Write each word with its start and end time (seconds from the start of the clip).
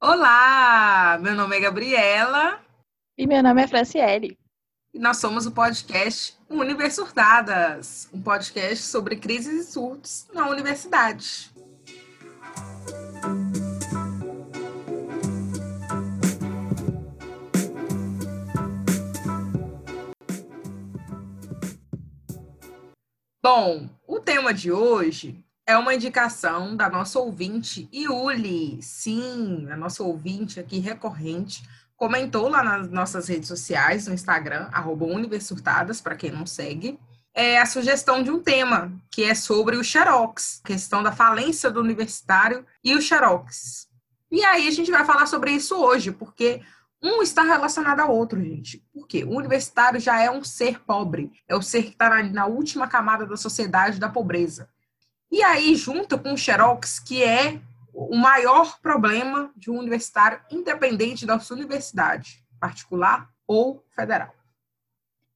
Olá, 0.00 1.18
meu 1.20 1.34
nome 1.34 1.56
é 1.56 1.60
Gabriela. 1.60 2.64
E 3.18 3.26
meu 3.26 3.42
nome 3.42 3.64
é 3.64 3.66
Franciele. 3.66 4.38
E 4.94 4.98
nós 4.98 5.16
somos 5.16 5.44
o 5.44 5.50
podcast 5.50 6.38
Universiurdadas, 6.48 8.08
um 8.12 8.22
podcast 8.22 8.84
sobre 8.84 9.16
crises 9.16 9.68
e 9.68 9.72
surtos 9.72 10.28
na 10.32 10.48
universidade. 10.48 11.52
Bom, 23.42 23.90
o 24.06 24.20
tema 24.20 24.54
de 24.54 24.70
hoje 24.70 25.44
é 25.68 25.76
uma 25.76 25.94
indicação 25.94 26.74
da 26.74 26.88
nossa 26.88 27.18
ouvinte 27.18 27.90
Iuli. 27.92 28.82
Sim, 28.82 29.68
a 29.70 29.76
nossa 29.76 30.02
ouvinte 30.02 30.58
aqui 30.58 30.78
recorrente 30.78 31.62
comentou 31.94 32.48
lá 32.48 32.62
nas 32.62 32.88
nossas 32.90 33.28
redes 33.28 33.48
sociais, 33.48 34.06
no 34.06 34.14
Instagram, 34.14 34.70
arroba 34.72 35.04
Universiurtadas, 35.04 36.00
para 36.00 36.16
quem 36.16 36.30
não 36.30 36.46
segue, 36.46 36.98
é 37.34 37.58
a 37.58 37.66
sugestão 37.66 38.22
de 38.22 38.30
um 38.30 38.40
tema, 38.40 38.90
que 39.10 39.24
é 39.24 39.34
sobre 39.34 39.76
o 39.76 39.84
Xerox, 39.84 40.62
questão 40.64 41.02
da 41.02 41.12
falência 41.12 41.70
do 41.70 41.80
universitário 41.80 42.64
e 42.82 42.94
o 42.94 43.02
Xerox. 43.02 43.88
E 44.32 44.42
aí 44.42 44.68
a 44.68 44.70
gente 44.70 44.90
vai 44.90 45.04
falar 45.04 45.26
sobre 45.26 45.50
isso 45.50 45.76
hoje, 45.76 46.12
porque 46.12 46.62
um 47.02 47.20
está 47.22 47.42
relacionado 47.42 48.00
ao 48.00 48.14
outro, 48.14 48.42
gente. 48.42 48.82
Por 48.90 49.06
quê? 49.06 49.22
O 49.22 49.36
universitário 49.36 50.00
já 50.00 50.18
é 50.18 50.30
um 50.30 50.42
ser 50.42 50.80
pobre, 50.80 51.30
é 51.46 51.54
o 51.54 51.60
ser 51.60 51.82
que 51.82 51.90
está 51.90 52.08
na, 52.08 52.22
na 52.22 52.46
última 52.46 52.88
camada 52.88 53.26
da 53.26 53.36
sociedade 53.36 54.00
da 54.00 54.08
pobreza. 54.08 54.70
E 55.30 55.42
aí, 55.42 55.74
junta 55.74 56.16
com 56.16 56.32
o 56.32 56.38
Xerox, 56.38 56.98
que 56.98 57.22
é 57.22 57.60
o 57.92 58.16
maior 58.16 58.80
problema 58.80 59.52
de 59.56 59.70
um 59.70 59.78
universitário, 59.78 60.40
independente 60.50 61.26
da 61.26 61.38
sua 61.38 61.56
universidade, 61.56 62.44
particular 62.58 63.28
ou 63.46 63.84
federal. 63.90 64.34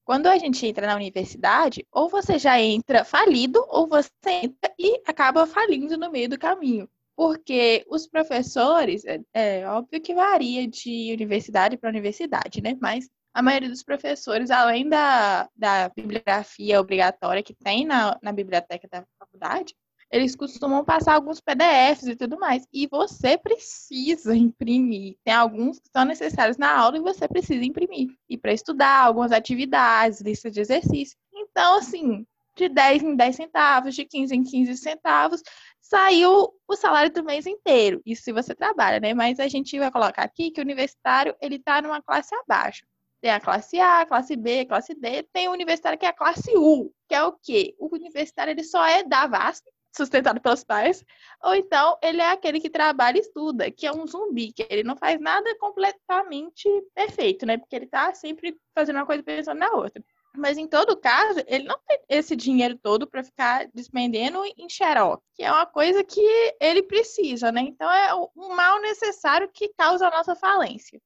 Quando 0.04 0.26
a 0.26 0.38
gente 0.38 0.66
entra 0.66 0.86
na 0.86 0.96
universidade, 0.96 1.86
ou 1.90 2.08
você 2.08 2.38
já 2.38 2.60
entra 2.60 3.04
falido, 3.04 3.64
ou 3.68 3.86
você 3.86 4.10
entra 4.26 4.72
e 4.78 5.00
acaba 5.06 5.46
falindo 5.46 5.96
no 5.96 6.10
meio 6.10 6.28
do 6.28 6.38
caminho. 6.38 6.88
Porque 7.14 7.84
os 7.88 8.06
professores, 8.06 9.04
é, 9.04 9.20
é 9.32 9.68
óbvio 9.68 10.00
que 10.00 10.14
varia 10.14 10.66
de 10.66 11.12
universidade 11.12 11.76
para 11.76 11.90
universidade, 11.90 12.62
né? 12.62 12.76
Mas 12.80 13.08
a 13.34 13.42
maioria 13.42 13.68
dos 13.68 13.82
professores, 13.82 14.50
além 14.50 14.88
da, 14.88 15.48
da 15.56 15.88
bibliografia 15.88 16.80
obrigatória 16.80 17.42
que 17.42 17.54
tem 17.54 17.86
na, 17.86 18.18
na 18.22 18.32
biblioteca 18.32 18.88
da 18.90 19.04
faculdade, 19.18 19.74
eles 20.10 20.36
costumam 20.36 20.84
passar 20.84 21.14
alguns 21.14 21.40
PDFs 21.40 22.08
e 22.08 22.16
tudo 22.16 22.38
mais. 22.38 22.66
E 22.70 22.86
você 22.86 23.38
precisa 23.38 24.36
imprimir. 24.36 25.16
Tem 25.24 25.32
alguns 25.32 25.78
que 25.78 25.88
são 25.90 26.04
necessários 26.04 26.58
na 26.58 26.78
aula 26.78 26.98
e 26.98 27.00
você 27.00 27.26
precisa 27.26 27.64
imprimir. 27.64 28.10
E 28.28 28.36
para 28.36 28.52
estudar 28.52 29.06
algumas 29.06 29.32
atividades, 29.32 30.20
listas 30.20 30.52
de 30.52 30.60
exercício. 30.60 31.16
Então, 31.32 31.78
assim, 31.78 32.26
de 32.54 32.68
10 32.68 33.02
em 33.02 33.16
10 33.16 33.36
centavos, 33.36 33.94
de 33.94 34.04
15 34.04 34.36
em 34.36 34.44
15 34.44 34.76
centavos, 34.76 35.42
saiu 35.80 36.52
o 36.68 36.76
salário 36.76 37.10
do 37.10 37.24
mês 37.24 37.46
inteiro. 37.46 38.02
Isso 38.04 38.22
se 38.22 38.32
você 38.32 38.54
trabalha, 38.54 39.00
né? 39.00 39.14
Mas 39.14 39.40
a 39.40 39.48
gente 39.48 39.78
vai 39.78 39.90
colocar 39.90 40.24
aqui 40.24 40.50
que 40.50 40.60
o 40.60 40.64
universitário, 40.64 41.34
ele 41.40 41.56
está 41.56 41.80
numa 41.80 42.02
classe 42.02 42.34
abaixo. 42.34 42.84
Tem 43.22 43.30
a 43.30 43.40
classe 43.40 43.78
A, 43.78 44.04
classe 44.04 44.34
B, 44.34 44.66
classe 44.66 44.94
D, 44.94 45.22
tem 45.32 45.46
o 45.48 45.52
universitário 45.52 45.96
que 45.96 46.04
é 46.04 46.08
a 46.08 46.12
classe 46.12 46.50
U, 46.56 46.92
que 47.08 47.14
é 47.14 47.22
o 47.22 47.32
quê? 47.32 47.72
O 47.78 47.88
universitário 47.94 48.50
ele 48.50 48.64
só 48.64 48.84
é 48.84 49.04
da 49.04 49.28
VASP, 49.28 49.64
sustentado 49.96 50.40
pelos 50.40 50.64
pais, 50.64 51.04
ou 51.40 51.54
então 51.54 51.96
ele 52.02 52.20
é 52.20 52.32
aquele 52.32 52.58
que 52.58 52.68
trabalha 52.68 53.18
e 53.18 53.20
estuda, 53.20 53.70
que 53.70 53.86
é 53.86 53.92
um 53.92 54.08
zumbi, 54.08 54.52
que 54.52 54.66
ele 54.68 54.82
não 54.82 54.96
faz 54.96 55.20
nada 55.20 55.56
completamente 55.58 56.68
perfeito, 56.94 57.46
né? 57.46 57.58
Porque 57.58 57.76
ele 57.76 57.86
tá 57.86 58.12
sempre 58.12 58.56
fazendo 58.74 58.96
uma 58.96 59.06
coisa 59.06 59.22
pensando 59.22 59.58
na 59.58 59.70
outra. 59.70 60.02
Mas 60.34 60.58
em 60.58 60.66
todo 60.66 60.96
caso, 60.96 61.44
ele 61.46 61.64
não 61.64 61.78
tem 61.86 62.00
esse 62.08 62.34
dinheiro 62.34 62.76
todo 62.76 63.06
para 63.06 63.22
ficar 63.22 63.68
despendendo 63.72 64.42
em 64.56 64.68
xerox, 64.68 65.22
que 65.36 65.44
é 65.44 65.52
uma 65.52 65.66
coisa 65.66 66.02
que 66.02 66.20
ele 66.58 66.82
precisa, 66.82 67.52
né? 67.52 67.60
Então 67.60 67.88
é 67.88 68.14
um 68.14 68.56
mal 68.56 68.80
necessário 68.80 69.48
que 69.52 69.72
causa 69.74 70.08
a 70.08 70.10
nossa 70.10 70.34
falência. 70.34 71.00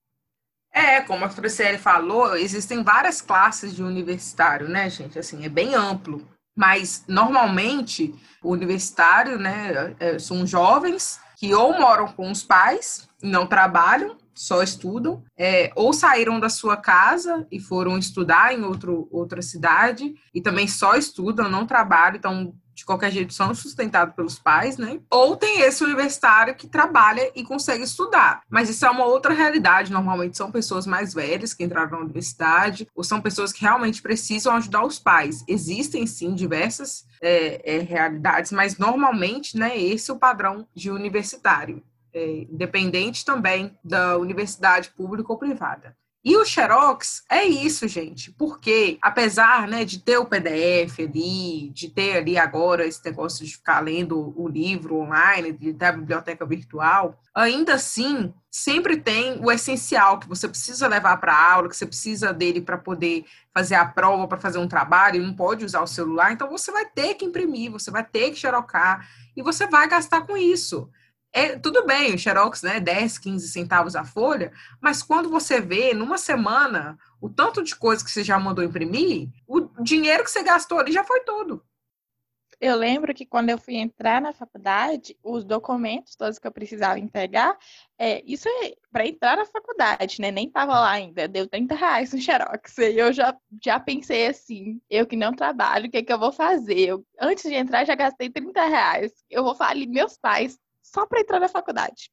É, 0.76 1.00
como 1.00 1.25
a 1.25 1.31
Franciele 1.31 1.78
falou, 1.78 2.37
existem 2.37 2.82
várias 2.82 3.22
classes 3.22 3.75
de 3.75 3.82
universitário, 3.82 4.69
né, 4.69 4.91
gente? 4.91 5.19
Assim, 5.19 5.42
é 5.42 5.48
bem 5.48 5.75
amplo. 5.75 6.28
Mas, 6.54 7.03
normalmente, 7.09 8.14
o 8.42 8.53
universitário, 8.53 9.38
né, 9.38 9.97
é, 9.98 10.19
são 10.19 10.47
jovens 10.47 11.19
que 11.38 11.54
ou 11.54 11.72
moram 11.81 12.09
com 12.09 12.31
os 12.31 12.42
pais, 12.42 13.09
não 13.22 13.47
trabalham, 13.47 14.19
só 14.34 14.62
estudam, 14.62 15.25
é, 15.38 15.72
ou 15.75 15.94
saíram 15.94 16.38
da 16.38 16.50
sua 16.50 16.76
casa 16.76 17.47
e 17.50 17.59
foram 17.59 17.97
estudar 17.97 18.53
em 18.53 18.62
outro, 18.62 19.09
outra 19.10 19.41
cidade 19.41 20.15
e 20.34 20.42
também 20.42 20.69
só 20.69 20.94
estudam, 20.94 21.48
não 21.48 21.66
trabalham, 21.66 22.16
então 22.16 22.54
de 22.76 22.84
qualquer 22.84 23.10
jeito 23.10 23.32
são 23.32 23.54
sustentados 23.54 24.14
pelos 24.14 24.38
pais, 24.38 24.76
né? 24.76 25.00
Ou 25.10 25.34
tem 25.34 25.62
esse 25.62 25.82
universitário 25.82 26.54
que 26.54 26.69
trabalha 26.69 27.32
e 27.34 27.42
consegue 27.42 27.82
estudar. 27.82 28.42
Mas 28.50 28.69
isso 28.69 28.84
é 28.84 28.91
uma 28.91 29.06
outra 29.06 29.32
realidade. 29.32 29.91
Normalmente 29.91 30.37
são 30.37 30.53
pessoas 30.53 30.86
mais 30.86 31.15
velhas 31.15 31.54
que 31.54 31.65
entraram 31.65 31.92
na 31.92 32.04
universidade, 32.04 32.86
ou 32.94 33.03
são 33.03 33.20
pessoas 33.20 33.50
que 33.50 33.62
realmente 33.62 34.03
precisam 34.03 34.54
ajudar 34.54 34.84
os 34.84 34.98
pais. 34.98 35.42
Existem 35.48 36.06
sim 36.06 36.34
diversas 36.34 37.06
é, 37.22 37.76
é, 37.76 37.78
realidades, 37.78 38.53
mas 38.53 38.76
normalmente, 38.76 39.56
né, 39.56 39.78
esse 39.81 40.10
é 40.10 40.15
o 40.15 40.19
padrão 40.19 40.69
de 40.75 40.91
universitário. 40.91 41.82
É, 42.12 42.47
independente 42.50 43.25
também 43.25 43.78
da 43.84 44.16
universidade 44.16 44.91
pública 44.91 45.32
ou 45.32 45.38
privada. 45.38 45.97
E 46.28 46.37
o 46.37 46.44
Xerox 46.44 47.22
é 47.31 47.44
isso, 47.44 47.87
gente, 47.87 48.32
porque 48.32 48.98
apesar 49.00 49.69
né, 49.69 49.84
de 49.84 50.00
ter 50.00 50.19
o 50.19 50.26
PDF 50.26 50.98
ali, 50.98 51.70
de 51.72 51.88
ter 51.88 52.16
ali 52.16 52.37
agora 52.37 52.84
esse 52.84 53.00
negócio 53.04 53.47
de 53.47 53.53
ficar 53.53 53.78
lendo 53.78 54.34
o 54.36 54.48
livro 54.48 54.97
online, 54.97 55.53
de 55.53 55.72
ter 55.72 55.84
a 55.84 55.92
biblioteca 55.92 56.44
virtual, 56.44 57.16
ainda 57.32 57.75
assim 57.75 58.34
sempre 58.50 58.97
tem 58.97 59.38
o 59.41 59.53
essencial 59.53 60.19
que 60.19 60.28
você 60.28 60.48
precisa 60.48 60.88
levar 60.88 61.16
para 61.19 61.32
a 61.32 61.53
aula, 61.53 61.69
que 61.69 61.76
você 61.76 61.86
precisa 61.86 62.32
dele 62.32 62.60
para 62.60 62.76
poder 62.76 63.25
fazer 63.54 63.76
a 63.76 63.86
prova, 63.86 64.26
para 64.26 64.36
fazer 64.36 64.59
um 64.59 64.66
trabalho, 64.66 65.22
não 65.22 65.32
pode 65.32 65.65
usar 65.65 65.81
o 65.81 65.86
celular, 65.86 66.32
então 66.32 66.50
você 66.50 66.72
vai 66.72 66.86
ter 66.86 67.15
que 67.15 67.25
imprimir, 67.25 67.70
você 67.70 67.88
vai 67.88 68.03
ter 68.03 68.32
que 68.32 68.41
xerocar 68.41 69.09
e 69.36 69.42
você 69.42 69.69
vai 69.69 69.86
gastar 69.88 70.22
com 70.22 70.36
isso. 70.36 70.91
É, 71.32 71.59
tudo 71.59 71.84
bem, 71.84 72.14
o 72.14 72.19
Xerox, 72.19 72.62
né, 72.62 72.81
10, 72.81 73.19
15 73.19 73.48
centavos 73.48 73.94
a 73.94 74.04
folha, 74.04 74.53
mas 74.81 75.03
quando 75.03 75.28
você 75.28 75.60
vê 75.60 75.92
numa 75.92 76.16
semana 76.16 76.97
o 77.20 77.28
tanto 77.28 77.62
de 77.62 77.76
coisa 77.76 78.03
que 78.03 78.10
você 78.10 78.25
já 78.25 78.38
mandou 78.38 78.64
imprimir, 78.64 79.28
o 79.47 79.60
dinheiro 79.82 80.25
que 80.25 80.31
você 80.31 80.42
gastou 80.42 80.78
ali 80.78 80.92
já 80.92 81.04
foi 81.04 81.20
todo. 81.20 81.62
Eu 82.59 82.75
lembro 82.75 83.12
que 83.15 83.26
quando 83.26 83.50
eu 83.50 83.59
fui 83.59 83.75
entrar 83.76 84.20
na 84.20 84.32
faculdade, 84.32 85.15
os 85.22 85.44
documentos 85.44 86.16
todos 86.16 86.38
que 86.38 86.47
eu 86.47 86.53
precisava 86.53 86.98
entregar, 86.98 87.56
é, 87.98 88.22
isso 88.25 88.48
é 88.48 88.75
para 88.91 89.06
entrar 89.06 89.36
na 89.36 89.44
faculdade, 89.44 90.20
né? 90.22 90.31
Nem 90.31 90.50
tava 90.50 90.72
lá 90.72 90.91
ainda, 90.92 91.28
deu 91.28 91.47
30 91.47 91.75
reais 91.75 92.15
no 92.15 92.20
Xerox. 92.20 92.78
E 92.78 92.98
eu 92.98 93.12
já, 93.12 93.36
já 93.62 93.78
pensei 93.78 94.28
assim, 94.28 94.81
eu 94.88 95.06
que 95.06 95.16
não 95.16 95.34
trabalho, 95.34 95.86
o 95.86 95.91
que, 95.91 95.98
é 95.98 96.03
que 96.03 96.12
eu 96.12 96.19
vou 96.19 96.32
fazer? 96.32 96.78
Eu, 96.78 97.06
antes 97.20 97.44
de 97.44 97.54
entrar, 97.54 97.84
já 97.84 97.94
gastei 97.94 98.31
30 98.31 98.65
reais. 98.65 99.12
Eu 99.28 99.44
vou 99.44 99.54
falir 99.54 99.86
meus 99.86 100.16
pais 100.16 100.59
só 100.96 101.04
para 101.04 101.20
entrar 101.20 101.38
na 101.38 101.48
faculdade. 101.48 102.10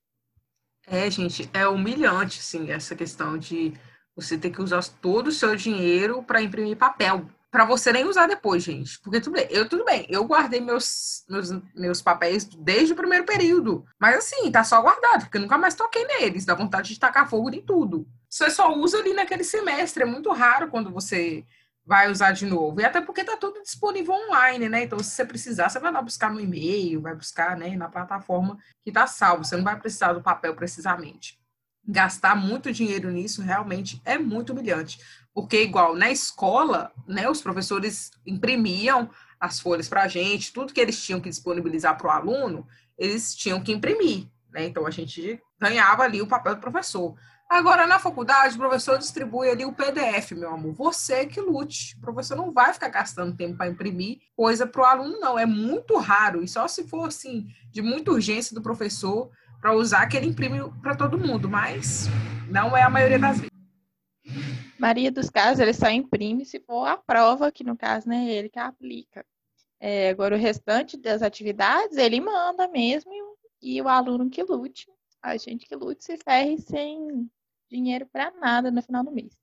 É, 0.85 1.09
gente, 1.09 1.49
é 1.53 1.65
humilhante, 1.65 2.41
assim, 2.41 2.69
essa 2.69 2.93
questão 2.93 3.37
de 3.37 3.73
você 4.13 4.37
ter 4.37 4.49
que 4.49 4.61
usar 4.61 4.83
todo 5.01 5.27
o 5.27 5.31
seu 5.31 5.55
dinheiro 5.55 6.21
para 6.21 6.41
imprimir 6.41 6.75
papel. 6.75 7.25
Para 7.49 7.63
você 7.63 7.93
nem 7.93 8.03
usar 8.03 8.27
depois, 8.27 8.61
gente. 8.61 8.99
Porque 8.99 9.21
tudo 9.21 9.35
bem, 9.35 9.47
eu 9.49 9.69
tudo 9.69 9.85
bem, 9.85 10.05
eu 10.09 10.25
guardei 10.25 10.59
meus, 10.59 11.23
meus, 11.29 11.49
meus 11.73 12.01
papéis 12.01 12.43
desde 12.43 12.91
o 12.91 12.95
primeiro 12.95 13.25
período. 13.25 13.85
Mas 13.97 14.17
assim, 14.17 14.51
tá 14.51 14.65
só 14.65 14.81
guardado, 14.81 15.21
porque 15.21 15.37
eu 15.37 15.41
nunca 15.41 15.57
mais 15.57 15.75
toquei 15.75 16.03
neles. 16.05 16.45
Dá 16.45 16.53
vontade 16.53 16.89
de 16.89 16.99
tacar 16.99 17.29
fogo 17.29 17.53
em 17.53 17.61
tudo. 17.61 18.05
Você 18.27 18.49
só 18.49 18.75
usa 18.75 18.97
ali 18.97 19.13
naquele 19.13 19.43
semestre. 19.45 20.03
É 20.03 20.05
muito 20.05 20.29
raro 20.31 20.69
quando 20.69 20.91
você 20.91 21.45
vai 21.85 22.09
usar 22.09 22.31
de 22.31 22.45
novo. 22.45 22.79
E 22.79 22.85
até 22.85 23.01
porque 23.01 23.21
está 23.21 23.35
tudo 23.35 23.61
disponível 23.61 24.13
online, 24.13 24.69
né? 24.69 24.83
Então, 24.83 24.99
se 24.99 25.11
você 25.11 25.25
precisar, 25.25 25.69
você 25.69 25.79
vai 25.79 25.91
lá 25.91 26.01
buscar 26.01 26.31
no 26.31 26.39
e-mail, 26.39 27.01
vai 27.01 27.15
buscar 27.15 27.57
né, 27.57 27.75
na 27.75 27.89
plataforma 27.89 28.57
que 28.81 28.89
está 28.89 29.05
salvo. 29.05 29.43
Você 29.43 29.55
não 29.57 29.63
vai 29.63 29.77
precisar 29.77 30.13
do 30.13 30.21
papel 30.21 30.55
precisamente. 30.55 31.39
Gastar 31.85 32.35
muito 32.35 32.71
dinheiro 32.71 33.11
nisso 33.11 33.41
realmente 33.41 34.01
é 34.05 34.17
muito 34.17 34.53
humilhante. 34.53 34.99
Porque, 35.33 35.61
igual 35.61 35.95
na 35.95 36.09
escola, 36.09 36.91
né, 37.05 37.29
os 37.29 37.41
professores 37.41 38.11
imprimiam 38.25 39.09
as 39.39 39.59
folhas 39.59 39.89
para 39.89 40.03
a 40.03 40.07
gente, 40.07 40.53
tudo 40.53 40.73
que 40.73 40.79
eles 40.79 41.03
tinham 41.03 41.19
que 41.19 41.29
disponibilizar 41.29 41.97
para 41.97 42.07
o 42.07 42.11
aluno, 42.11 42.65
eles 42.97 43.35
tinham 43.35 43.61
que 43.61 43.73
imprimir. 43.73 44.27
Né? 44.49 44.65
Então, 44.65 44.87
a 44.87 44.91
gente 44.91 45.41
ganhava 45.59 46.03
ali 46.03 46.21
o 46.21 46.27
papel 46.27 46.55
do 46.55 46.61
professor. 46.61 47.15
Agora, 47.53 47.85
na 47.85 47.99
faculdade, 47.99 48.55
o 48.55 48.57
professor 48.57 48.97
distribui 48.97 49.47
ali 49.47 49.63
o 49.63 49.71
PDF, 49.71 50.31
meu 50.31 50.49
amor. 50.49 50.73
Você 50.73 51.27
que 51.27 51.39
lute. 51.39 51.95
O 51.97 52.01
professor 52.01 52.35
não 52.35 52.51
vai 52.51 52.73
ficar 52.73 52.89
gastando 52.89 53.37
tempo 53.37 53.55
para 53.55 53.69
imprimir 53.69 54.21
coisa 54.35 54.65
para 54.65 54.81
o 54.81 54.85
aluno, 54.85 55.19
não. 55.19 55.37
É 55.37 55.45
muito 55.45 55.95
raro. 55.97 56.43
E 56.43 56.47
só 56.47 56.67
se 56.67 56.87
for, 56.87 57.09
assim, 57.09 57.45
de 57.69 57.79
muita 57.79 58.09
urgência 58.09 58.55
do 58.55 58.61
professor 58.63 59.29
para 59.61 59.71
usar 59.71 60.07
que 60.07 60.17
ele 60.17 60.25
imprime 60.25 60.67
para 60.81 60.95
todo 60.95 61.15
mundo, 61.15 61.47
mas 61.47 62.07
não 62.49 62.75
é 62.75 62.81
a 62.81 62.89
maioria 62.89 63.19
das 63.19 63.37
vezes. 63.37 63.51
Maria 64.79 65.11
dos 65.11 65.29
casos, 65.29 65.59
ele 65.59 65.73
só 65.73 65.91
imprime 65.91 66.45
se 66.45 66.59
for 66.59 66.87
a 66.87 66.97
prova, 66.97 67.51
que 67.51 67.63
no 67.63 67.77
caso, 67.77 68.09
né, 68.09 68.31
ele 68.31 68.49
que 68.49 68.57
aplica. 68.57 69.23
É, 69.79 70.09
agora, 70.09 70.35
o 70.35 70.39
restante 70.39 70.97
das 70.97 71.21
atividades, 71.21 71.97
ele 71.97 72.19
manda 72.19 72.67
mesmo 72.67 73.11
e, 73.61 73.75
e 73.75 73.79
o 73.79 73.87
aluno 73.87 74.27
que 74.27 74.41
lute. 74.41 74.87
A 75.21 75.37
gente 75.37 75.67
que 75.67 75.75
lute 75.75 76.03
se 76.03 76.17
ferre 76.17 76.57
sem 76.57 77.29
dinheiro 77.73 78.07
para 78.11 78.31
nada 78.39 78.69
no 78.69 78.81
final 78.81 79.03
do 79.03 79.11
mês. 79.11 79.33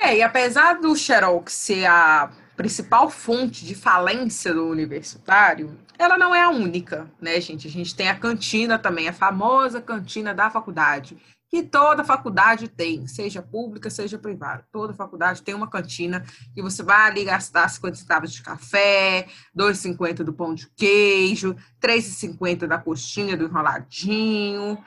É, 0.00 0.18
e 0.18 0.22
apesar 0.22 0.74
do 0.74 0.94
Xerox 0.94 1.52
ser 1.52 1.86
a 1.86 2.30
principal 2.54 3.08
fonte 3.08 3.64
de 3.64 3.74
falência 3.74 4.52
do 4.52 4.66
universitário, 4.66 5.78
ela 5.98 6.18
não 6.18 6.34
é 6.34 6.42
a 6.42 6.50
única, 6.50 7.10
né, 7.20 7.40
gente? 7.40 7.66
A 7.66 7.70
gente 7.70 7.94
tem 7.94 8.08
a 8.08 8.18
cantina 8.18 8.78
também, 8.78 9.08
a 9.08 9.12
famosa 9.12 9.80
cantina 9.80 10.34
da 10.34 10.50
faculdade, 10.50 11.16
que 11.48 11.62
toda 11.62 12.04
faculdade 12.04 12.68
tem, 12.68 13.06
seja 13.06 13.40
pública, 13.40 13.88
seja 13.88 14.18
privada. 14.18 14.66
Toda 14.70 14.92
faculdade 14.92 15.42
tem 15.42 15.54
uma 15.54 15.70
cantina 15.70 16.24
que 16.54 16.60
você 16.60 16.82
vai 16.82 17.08
ali 17.08 17.24
gastar 17.24 17.68
50 17.68 17.96
centavos 17.96 18.32
de 18.32 18.42
café, 18.42 19.28
2,50 19.56 20.24
do 20.24 20.32
pão 20.32 20.54
de 20.54 20.68
queijo, 20.76 21.56
3,50 21.80 22.66
da 22.66 22.78
coxinha 22.78 23.36
do 23.36 23.44
enroladinho. 23.44 24.78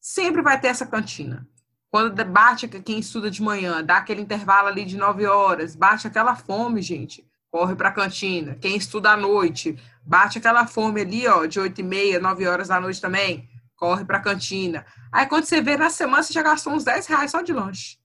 Sempre 0.00 0.40
vai 0.40 0.58
ter 0.58 0.68
essa 0.68 0.86
cantina. 0.86 1.46
Quando 1.94 2.24
bate 2.24 2.66
quem 2.66 2.98
estuda 2.98 3.30
de 3.30 3.40
manhã, 3.40 3.80
dá 3.80 3.98
aquele 3.98 4.20
intervalo 4.20 4.66
ali 4.66 4.84
de 4.84 4.96
9 4.96 5.26
horas, 5.26 5.76
bate 5.76 6.08
aquela 6.08 6.34
fome, 6.34 6.82
gente, 6.82 7.24
corre 7.48 7.76
para 7.76 7.90
a 7.90 7.92
cantina. 7.92 8.56
Quem 8.60 8.76
estuda 8.76 9.12
à 9.12 9.16
noite, 9.16 9.78
bate 10.04 10.38
aquela 10.38 10.66
fome 10.66 11.02
ali, 11.02 11.24
ó, 11.28 11.46
de 11.46 11.60
8 11.60 11.80
e 11.80 11.84
meia, 11.84 12.18
9 12.18 12.48
horas 12.48 12.66
da 12.66 12.80
noite 12.80 13.00
também, 13.00 13.48
corre 13.76 14.04
para 14.04 14.18
a 14.18 14.20
cantina. 14.20 14.84
Aí 15.12 15.24
quando 15.26 15.44
você 15.44 15.60
vê 15.62 15.76
na 15.76 15.88
semana, 15.88 16.24
você 16.24 16.32
já 16.32 16.42
gastou 16.42 16.72
uns 16.72 16.82
10 16.82 17.06
reais 17.06 17.30
só 17.30 17.42
de 17.42 17.52
lanche. 17.52 17.96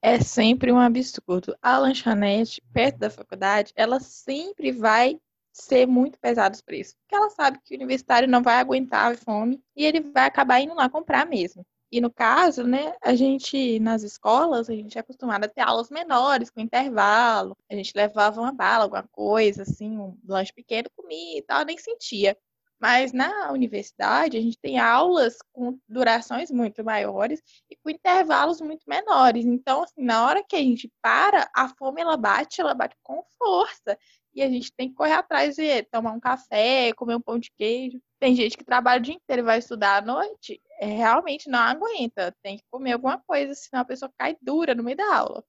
É 0.00 0.18
sempre 0.18 0.72
um 0.72 0.78
absurdo. 0.78 1.54
A 1.60 1.76
lanchonete, 1.76 2.62
perto 2.72 2.96
da 2.96 3.10
faculdade, 3.10 3.74
ela 3.76 4.00
sempre 4.00 4.72
vai 4.72 5.20
ser 5.52 5.86
muito 5.86 6.18
pesado 6.18 6.54
os 6.54 6.62
preços. 6.62 6.94
Porque 6.94 7.14
ela 7.14 7.28
sabe 7.28 7.58
que 7.62 7.74
o 7.74 7.76
universitário 7.76 8.26
não 8.26 8.42
vai 8.42 8.54
aguentar 8.54 9.12
a 9.12 9.14
fome 9.14 9.62
e 9.76 9.84
ele 9.84 10.00
vai 10.00 10.24
acabar 10.24 10.60
indo 10.60 10.72
lá 10.72 10.88
comprar 10.88 11.26
mesmo. 11.26 11.62
E 11.92 12.00
no 12.00 12.10
caso, 12.10 12.64
né, 12.64 12.94
a 13.02 13.14
gente, 13.14 13.78
nas 13.78 14.02
escolas, 14.02 14.70
a 14.70 14.72
gente 14.72 14.96
é 14.96 15.02
acostumado 15.02 15.44
a 15.44 15.48
ter 15.48 15.60
aulas 15.60 15.90
menores, 15.90 16.48
com 16.48 16.58
intervalo. 16.58 17.54
A 17.70 17.74
gente 17.74 17.92
levava 17.94 18.40
uma 18.40 18.50
bala, 18.50 18.84
alguma 18.84 19.06
coisa, 19.12 19.62
assim, 19.62 19.98
um 19.98 20.18
lanche 20.26 20.54
pequeno, 20.54 20.88
comia 20.96 21.38
e 21.38 21.42
tal, 21.42 21.66
nem 21.66 21.76
sentia. 21.76 22.34
Mas 22.80 23.12
na 23.12 23.52
universidade, 23.52 24.38
a 24.38 24.40
gente 24.40 24.58
tem 24.58 24.78
aulas 24.78 25.36
com 25.52 25.78
durações 25.86 26.50
muito 26.50 26.82
maiores 26.82 27.42
e 27.70 27.76
com 27.76 27.90
intervalos 27.90 28.60
muito 28.62 28.84
menores. 28.88 29.44
Então, 29.44 29.82
assim, 29.82 30.02
na 30.02 30.26
hora 30.26 30.42
que 30.42 30.56
a 30.56 30.60
gente 30.60 30.90
para, 31.02 31.48
a 31.54 31.68
fome 31.68 32.00
ela 32.00 32.16
bate, 32.16 32.62
ela 32.62 32.72
bate 32.72 32.96
com 33.02 33.22
força. 33.38 33.98
E 34.34 34.42
a 34.42 34.48
gente 34.48 34.72
tem 34.72 34.88
que 34.88 34.94
correr 34.94 35.12
atrás 35.12 35.56
de 35.56 35.82
tomar 35.84 36.12
um 36.12 36.20
café, 36.20 36.92
comer 36.94 37.16
um 37.16 37.20
pão 37.20 37.38
de 37.38 37.52
queijo. 37.52 38.00
Tem 38.18 38.34
gente 38.34 38.56
que 38.56 38.64
trabalha 38.64 38.98
o 38.98 39.02
dia 39.02 39.14
inteiro 39.14 39.42
e 39.42 39.44
vai 39.44 39.58
estudar 39.58 39.98
à 39.98 40.00
noite, 40.00 40.60
realmente 40.86 41.48
não 41.48 41.58
aguenta. 41.58 42.34
Tem 42.42 42.56
que 42.56 42.64
comer 42.70 42.92
alguma 42.92 43.18
coisa, 43.18 43.54
senão 43.54 43.82
a 43.82 43.84
pessoa 43.84 44.12
cai 44.18 44.36
dura 44.40 44.74
no 44.74 44.82
meio 44.82 44.96
da 44.96 45.16
aula. 45.16 45.44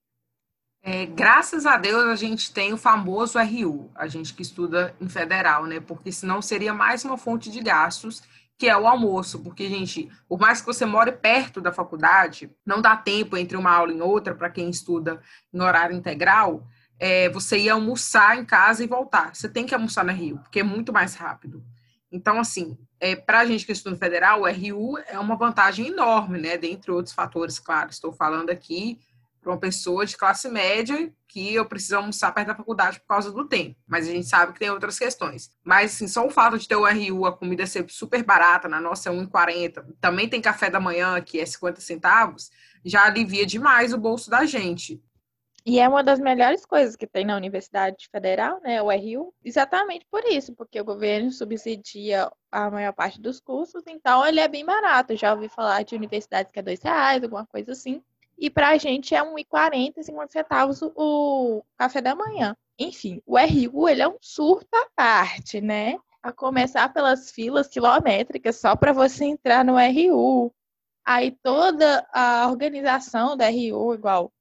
É, 0.86 1.06
graças 1.06 1.66
a 1.66 1.78
Deus 1.78 2.04
a 2.04 2.16
gente 2.16 2.54
tem 2.54 2.74
o 2.74 2.78
famoso 2.78 3.40
RU, 3.40 3.90
a 3.96 4.06
gente 4.08 4.34
que 4.34 4.42
estuda 4.42 4.94
em 5.00 5.08
federal, 5.08 5.66
né? 5.66 5.80
Porque 5.80 6.12
senão 6.12 6.42
seria 6.42 6.74
mais 6.74 7.06
uma 7.06 7.18
fonte 7.18 7.50
de 7.50 7.62
gastos, 7.62 8.22
que 8.58 8.68
é 8.68 8.78
o 8.78 8.86
almoço. 8.86 9.42
Porque, 9.42 9.70
gente, 9.70 10.12
por 10.28 10.40
mais 10.40 10.60
que 10.60 10.68
você 10.68 10.86
more 10.86 11.14
perto 11.14 11.62
da 11.62 11.72
faculdade, 11.72 12.52
não 12.66 12.82
dá 12.82 12.98
tempo 12.98 13.38
entre 13.38 13.56
uma 13.56 13.72
aula 13.72 13.94
e 13.94 14.02
outra 14.02 14.36
para 14.36 14.50
quem 14.50 14.70
estuda 14.70 15.22
em 15.54 15.62
horário 15.62 15.96
integral 15.96 16.68
é, 17.00 17.30
você 17.30 17.58
ir 17.58 17.70
almoçar 17.70 18.38
em 18.38 18.46
casa 18.46 18.84
e 18.84 18.88
voltar. 18.88 19.36
Você 19.36 19.50
tem 19.50 19.66
que 19.66 19.74
almoçar 19.74 20.04
na 20.06 20.14
Rio, 20.14 20.38
porque 20.40 20.60
é 20.60 20.64
muito 20.64 20.94
mais 20.94 21.16
rápido. 21.16 21.64
Então, 22.14 22.40
assim, 22.40 22.78
é, 23.00 23.16
para 23.16 23.40
a 23.40 23.46
gente 23.46 23.66
que 23.66 23.72
estuda 23.72 23.98
federal, 23.98 24.44
o 24.44 24.46
RU 24.48 25.00
é 25.08 25.18
uma 25.18 25.36
vantagem 25.36 25.88
enorme, 25.88 26.40
né? 26.40 26.60
Dentre 26.60 26.92
outros 26.92 27.14
fatores, 27.14 27.58
claro. 27.58 27.90
Estou 27.90 28.14
falando 28.14 28.52
aqui 28.52 29.00
para 29.42 29.52
uma 29.52 29.60
pessoa 29.60 30.06
de 30.06 30.16
classe 30.16 30.48
média 30.48 31.12
que 31.28 31.56
eu 31.56 31.66
preciso 31.66 31.98
almoçar 31.98 32.32
perto 32.32 32.50
da 32.50 32.56
faculdade 32.56 33.00
por 33.00 33.08
causa 33.08 33.32
do 33.32 33.46
tempo. 33.46 33.76
Mas 33.88 34.08
a 34.08 34.12
gente 34.12 34.28
sabe 34.28 34.54
que 34.54 34.60
tem 34.60 34.70
outras 34.70 35.00
questões. 35.00 35.52
Mas, 35.64 35.96
assim, 35.96 36.08
só 36.08 36.24
o 36.24 36.30
fato 36.30 36.56
de 36.60 36.68
ter 36.68 36.76
o 36.76 36.86
RU, 36.86 37.26
a 37.26 37.36
comida 37.36 37.66
ser 37.66 37.84
super 37.90 38.24
barata, 38.24 38.70
na 38.70 38.80
nossa 38.80 39.10
é 39.10 39.12
1,40, 39.12 39.84
também 40.00 40.30
tem 40.30 40.40
café 40.40 40.70
da 40.70 40.80
manhã, 40.80 41.20
que 41.20 41.40
é 41.40 41.46
50 41.48 41.82
centavos, 41.82 42.52
já 42.86 43.06
alivia 43.06 43.44
demais 43.44 43.92
o 43.92 43.98
bolso 43.98 44.30
da 44.30 44.46
gente. 44.46 45.02
E 45.66 45.80
é 45.80 45.88
uma 45.88 46.04
das 46.04 46.20
melhores 46.20 46.66
coisas 46.66 46.98
que 46.98 47.08
tem 47.08 47.24
na 47.24 47.38
Universidade 47.38 48.10
Federal, 48.12 48.60
né, 48.62 48.82
o 48.82 48.92
RU, 48.92 49.34
exatamente 49.46 50.06
por 50.12 50.26
isso, 50.26 50.54
porque 50.54 50.80
o 50.80 50.84
governo 50.84 51.32
subsidia 51.32 52.30
a 52.52 52.70
maior 52.70 52.92
parte 52.92 53.22
dos 53.22 53.40
cursos, 53.40 53.82
então 53.88 54.26
ele 54.26 54.42
é 54.42 54.48
bem 54.48 54.66
barato. 54.66 55.16
Já 55.16 55.34
ouvi 55.34 55.48
falar 55.48 55.84
de 55.84 55.96
universidades 55.96 56.52
que 56.52 56.60
é 56.60 56.62
dois 56.62 56.82
reais, 56.82 57.24
alguma 57.24 57.46
coisa 57.46 57.72
assim. 57.72 58.04
E 58.38 58.50
para 58.50 58.70
a 58.70 58.78
gente 58.78 59.16
é 59.16 59.24
1,40, 59.24 60.04
50 60.04 60.32
centavos 60.34 60.82
o 60.82 61.64
café 61.78 62.02
da 62.02 62.14
manhã. 62.14 62.58
Enfim, 62.78 63.22
o 63.26 63.38
RU 63.38 63.88
ele 63.88 64.02
é 64.02 64.08
um 64.08 64.18
surto 64.20 64.68
à 64.76 64.90
parte, 64.94 65.62
né? 65.62 65.98
A 66.22 66.34
começar 66.34 66.92
pelas 66.92 67.32
filas 67.32 67.68
quilométricas 67.70 68.58
só 68.58 68.76
para 68.76 68.92
você 68.92 69.26
entrar 69.26 69.64
no 69.64 69.76
RU. 69.78 70.54
Aí 71.06 71.32
toda 71.42 72.06
a 72.14 72.48
organização 72.50 73.38
da 73.38 73.48
RU, 73.50 73.94
igual 73.94 74.32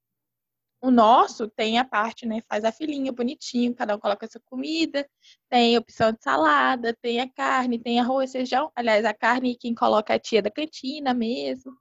o 0.83 0.91
nosso 0.91 1.47
tem 1.47 1.79
a 1.79 1.85
parte, 1.85 2.25
né? 2.25 2.41
Faz 2.41 2.65
a 2.65 2.71
filinha 2.71 3.09
bonitinho, 3.09 3.73
cada 3.73 3.95
um 3.95 3.99
coloca 3.99 4.25
a 4.25 4.29
sua 4.29 4.41
comida, 4.43 5.09
tem 5.49 5.77
opção 5.77 6.11
de 6.11 6.21
salada, 6.21 6.93
tem 7.01 7.21
a 7.21 7.29
carne, 7.29 7.79
tem 7.79 8.01
arroz, 8.01 8.33
feijão. 8.33 8.69
Aliás, 8.75 9.05
a 9.05 9.13
carne 9.13 9.55
quem 9.55 9.73
coloca 9.73 10.11
é 10.11 10.17
a 10.17 10.19
tia 10.19 10.41
da 10.41 10.51
cantina 10.51 11.13
mesmo, 11.13 11.71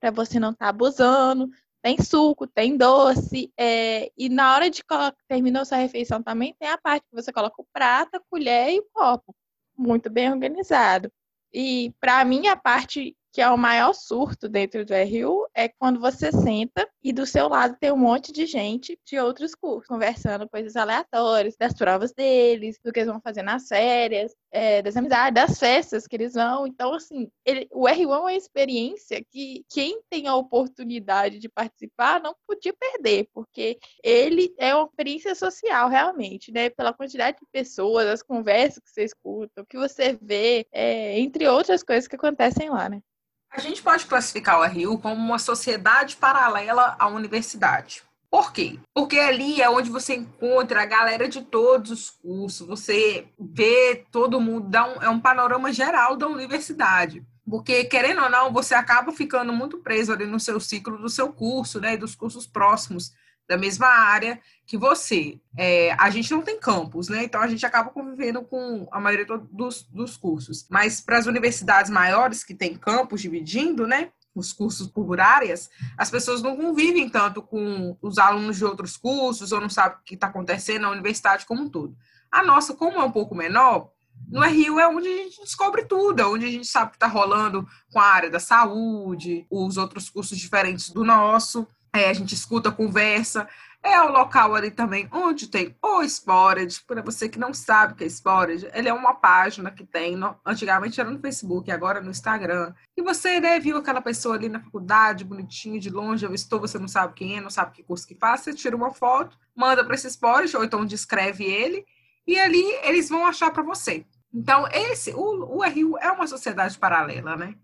para 0.00 0.10
você 0.10 0.40
não 0.40 0.50
estar 0.50 0.66
tá 0.66 0.70
abusando. 0.70 1.48
Tem 1.80 2.02
suco, 2.02 2.48
tem 2.48 2.76
doce, 2.76 3.52
é... 3.56 4.10
e 4.18 4.28
na 4.28 4.52
hora 4.52 4.68
de 4.68 4.82
terminar 5.28 5.64
sua 5.64 5.78
refeição 5.78 6.20
também 6.20 6.52
tem 6.58 6.68
a 6.68 6.76
parte 6.76 7.04
que 7.08 7.14
você 7.14 7.32
coloca 7.32 7.62
o 7.62 7.66
prato, 7.72 8.16
a 8.16 8.20
colher 8.28 8.74
e 8.74 8.80
o 8.80 8.86
copo. 8.92 9.32
Muito 9.76 10.10
bem 10.10 10.32
organizado. 10.32 11.12
E 11.52 11.94
para 12.00 12.24
mim 12.24 12.48
a 12.48 12.56
parte 12.56 13.16
que 13.32 13.40
é 13.40 13.48
o 13.48 13.56
maior 13.56 13.92
surto 13.92 14.48
dentro 14.48 14.84
do 14.84 14.92
RU, 14.94 15.47
é 15.58 15.68
quando 15.68 15.98
você 15.98 16.30
senta 16.30 16.88
e 17.02 17.12
do 17.12 17.26
seu 17.26 17.48
lado 17.48 17.76
tem 17.80 17.90
um 17.90 17.96
monte 17.96 18.32
de 18.32 18.46
gente 18.46 18.96
de 19.04 19.18
outros 19.18 19.56
cursos, 19.56 19.88
conversando 19.88 20.48
coisas 20.48 20.76
aleatórias, 20.76 21.56
das 21.58 21.74
provas 21.74 22.12
deles, 22.12 22.78
do 22.84 22.92
que 22.92 23.00
eles 23.00 23.10
vão 23.10 23.20
fazer 23.20 23.42
nas 23.42 23.66
férias, 23.66 24.32
é, 24.52 24.80
das 24.80 24.96
amizades, 24.96 25.34
das 25.34 25.58
festas 25.58 26.06
que 26.06 26.14
eles 26.14 26.34
vão. 26.34 26.64
Então, 26.64 26.94
assim, 26.94 27.28
ele, 27.44 27.68
o 27.72 27.88
R1 27.88 28.02
é 28.02 28.18
uma 28.20 28.32
experiência 28.34 29.20
que 29.32 29.64
quem 29.68 30.00
tem 30.08 30.28
a 30.28 30.36
oportunidade 30.36 31.40
de 31.40 31.48
participar 31.48 32.22
não 32.22 32.36
podia 32.46 32.72
perder, 32.72 33.28
porque 33.34 33.80
ele 34.04 34.54
é 34.58 34.72
uma 34.76 34.86
experiência 34.86 35.34
social, 35.34 35.88
realmente, 35.88 36.52
né? 36.52 36.70
Pela 36.70 36.92
quantidade 36.92 37.36
de 37.36 37.46
pessoas, 37.50 38.06
as 38.06 38.22
conversas 38.22 38.78
que 38.78 38.90
você 38.90 39.02
escuta, 39.02 39.62
o 39.62 39.66
que 39.66 39.76
você 39.76 40.16
vê, 40.22 40.68
é, 40.70 41.18
entre 41.18 41.48
outras 41.48 41.82
coisas 41.82 42.06
que 42.06 42.14
acontecem 42.14 42.70
lá, 42.70 42.88
né? 42.88 43.02
A 43.50 43.60
gente 43.60 43.82
pode 43.82 44.06
classificar 44.06 44.60
o 44.60 44.66
RU 44.66 44.98
como 44.98 45.14
uma 45.14 45.38
sociedade 45.38 46.16
paralela 46.16 46.96
à 46.98 47.08
universidade. 47.08 48.02
Por 48.30 48.52
quê? 48.52 48.78
Porque 48.94 49.18
ali 49.18 49.62
é 49.62 49.70
onde 49.70 49.88
você 49.88 50.14
encontra 50.14 50.82
a 50.82 50.86
galera 50.86 51.26
de 51.28 51.42
todos 51.42 51.90
os 51.90 52.10
cursos, 52.10 52.66
você 52.66 53.26
vê 53.38 54.04
todo 54.10 54.40
mundo, 54.40 54.68
dá 54.68 54.86
um, 54.86 55.02
é 55.02 55.08
um 55.08 55.18
panorama 55.18 55.72
geral 55.72 56.14
da 56.14 56.26
universidade. 56.26 57.24
Porque, 57.48 57.84
querendo 57.84 58.22
ou 58.22 58.28
não, 58.28 58.52
você 58.52 58.74
acaba 58.74 59.10
ficando 59.12 59.52
muito 59.52 59.78
preso 59.78 60.12
ali 60.12 60.26
no 60.26 60.38
seu 60.38 60.60
ciclo 60.60 60.98
do 60.98 61.08
seu 61.08 61.32
curso, 61.32 61.80
né? 61.80 61.94
E 61.94 61.96
dos 61.96 62.14
cursos 62.14 62.46
próximos 62.46 63.14
da 63.48 63.56
mesma 63.56 63.86
área 63.86 64.40
que 64.66 64.76
você. 64.76 65.40
É, 65.56 65.92
a 65.98 66.10
gente 66.10 66.30
não 66.30 66.42
tem 66.42 66.60
campus, 66.60 67.08
né? 67.08 67.24
Então 67.24 67.40
a 67.40 67.48
gente 67.48 67.64
acaba 67.64 67.90
convivendo 67.90 68.42
com 68.42 68.86
a 68.92 69.00
maioria 69.00 69.26
dos, 69.50 69.82
dos 69.84 70.16
cursos. 70.16 70.66
Mas 70.68 71.00
para 71.00 71.18
as 71.18 71.26
universidades 71.26 71.90
maiores 71.90 72.44
que 72.44 72.54
têm 72.54 72.76
campus 72.76 73.22
dividindo, 73.22 73.86
né? 73.86 74.10
Os 74.34 74.52
cursos 74.52 74.86
por 74.86 75.18
áreas, 75.18 75.68
as 75.96 76.10
pessoas 76.10 76.42
não 76.42 76.54
convivem 76.54 77.08
tanto 77.08 77.42
com 77.42 77.96
os 78.00 78.18
alunos 78.18 78.56
de 78.56 78.64
outros 78.64 78.96
cursos 78.96 79.50
ou 79.50 79.60
não 79.60 79.70
sabem 79.70 79.98
o 79.98 80.04
que 80.04 80.14
está 80.14 80.28
acontecendo 80.28 80.82
na 80.82 80.90
universidade 80.90 81.46
como 81.46 81.62
um 81.62 81.68
todo. 81.68 81.96
A 82.30 82.44
nossa, 82.44 82.74
como 82.74 82.98
é 82.98 83.02
um 83.02 83.10
pouco 83.10 83.34
menor, 83.34 83.90
no 84.26 84.42
Rio 84.42 84.78
é 84.78 84.86
onde 84.86 85.08
a 85.08 85.16
gente 85.16 85.40
descobre 85.40 85.84
tudo, 85.84 86.20
é 86.20 86.26
onde 86.26 86.44
a 86.44 86.50
gente 86.50 86.66
sabe 86.66 86.88
o 86.88 86.90
que 86.90 86.96
está 86.96 87.06
rolando 87.06 87.66
com 87.90 87.98
a 87.98 88.04
área 88.04 88.30
da 88.30 88.38
saúde, 88.38 89.46
os 89.50 89.76
outros 89.76 90.10
cursos 90.10 90.36
diferentes 90.36 90.90
do 90.90 91.02
nosso. 91.02 91.66
É, 91.92 92.08
a 92.08 92.12
gente 92.12 92.34
escuta, 92.34 92.70
conversa. 92.70 93.48
É 93.82 94.00
o 94.02 94.10
local 94.10 94.54
ali 94.54 94.72
também 94.72 95.08
onde 95.12 95.46
tem 95.46 95.76
o 95.80 96.02
Sporage, 96.02 96.80
para 96.84 97.00
você 97.00 97.28
que 97.28 97.38
não 97.38 97.54
sabe 97.54 97.92
o 97.92 97.96
que 97.96 98.02
é 98.02 98.06
Sporage, 98.08 98.68
ele 98.74 98.88
é 98.88 98.92
uma 98.92 99.14
página 99.14 99.70
que 99.70 99.84
tem, 99.84 100.16
no, 100.16 100.36
antigamente 100.44 101.00
era 101.00 101.08
no 101.08 101.20
Facebook, 101.20 101.70
agora 101.70 102.00
no 102.00 102.10
Instagram, 102.10 102.74
e 102.96 103.02
você 103.02 103.38
né, 103.38 103.60
viu 103.60 103.76
aquela 103.76 104.02
pessoa 104.02 104.34
ali 104.34 104.48
na 104.48 104.60
faculdade, 104.60 105.24
bonitinho, 105.24 105.80
de 105.80 105.90
longe, 105.90 106.26
avistou, 106.26 106.60
você 106.60 106.76
não 106.76 106.88
sabe 106.88 107.14
quem 107.14 107.36
é, 107.36 107.40
não 107.40 107.50
sabe 107.50 107.72
que 107.72 107.84
curso 107.84 108.06
que 108.06 108.16
faz, 108.16 108.40
você 108.40 108.52
tira 108.52 108.74
uma 108.74 108.92
foto, 108.92 109.38
manda 109.54 109.84
para 109.84 109.94
esse 109.94 110.10
Sporage, 110.10 110.56
ou 110.56 110.64
então 110.64 110.84
descreve 110.84 111.44
ele, 111.44 111.86
e 112.26 112.38
ali 112.38 112.64
eles 112.82 113.08
vão 113.08 113.26
achar 113.26 113.52
para 113.52 113.62
você. 113.62 114.04
Então, 114.34 114.66
esse, 114.68 115.12
o, 115.14 115.56
o 115.56 115.62
RU 115.62 115.96
é 115.98 116.10
uma 116.10 116.26
sociedade 116.26 116.76
paralela, 116.78 117.36
né? 117.36 117.54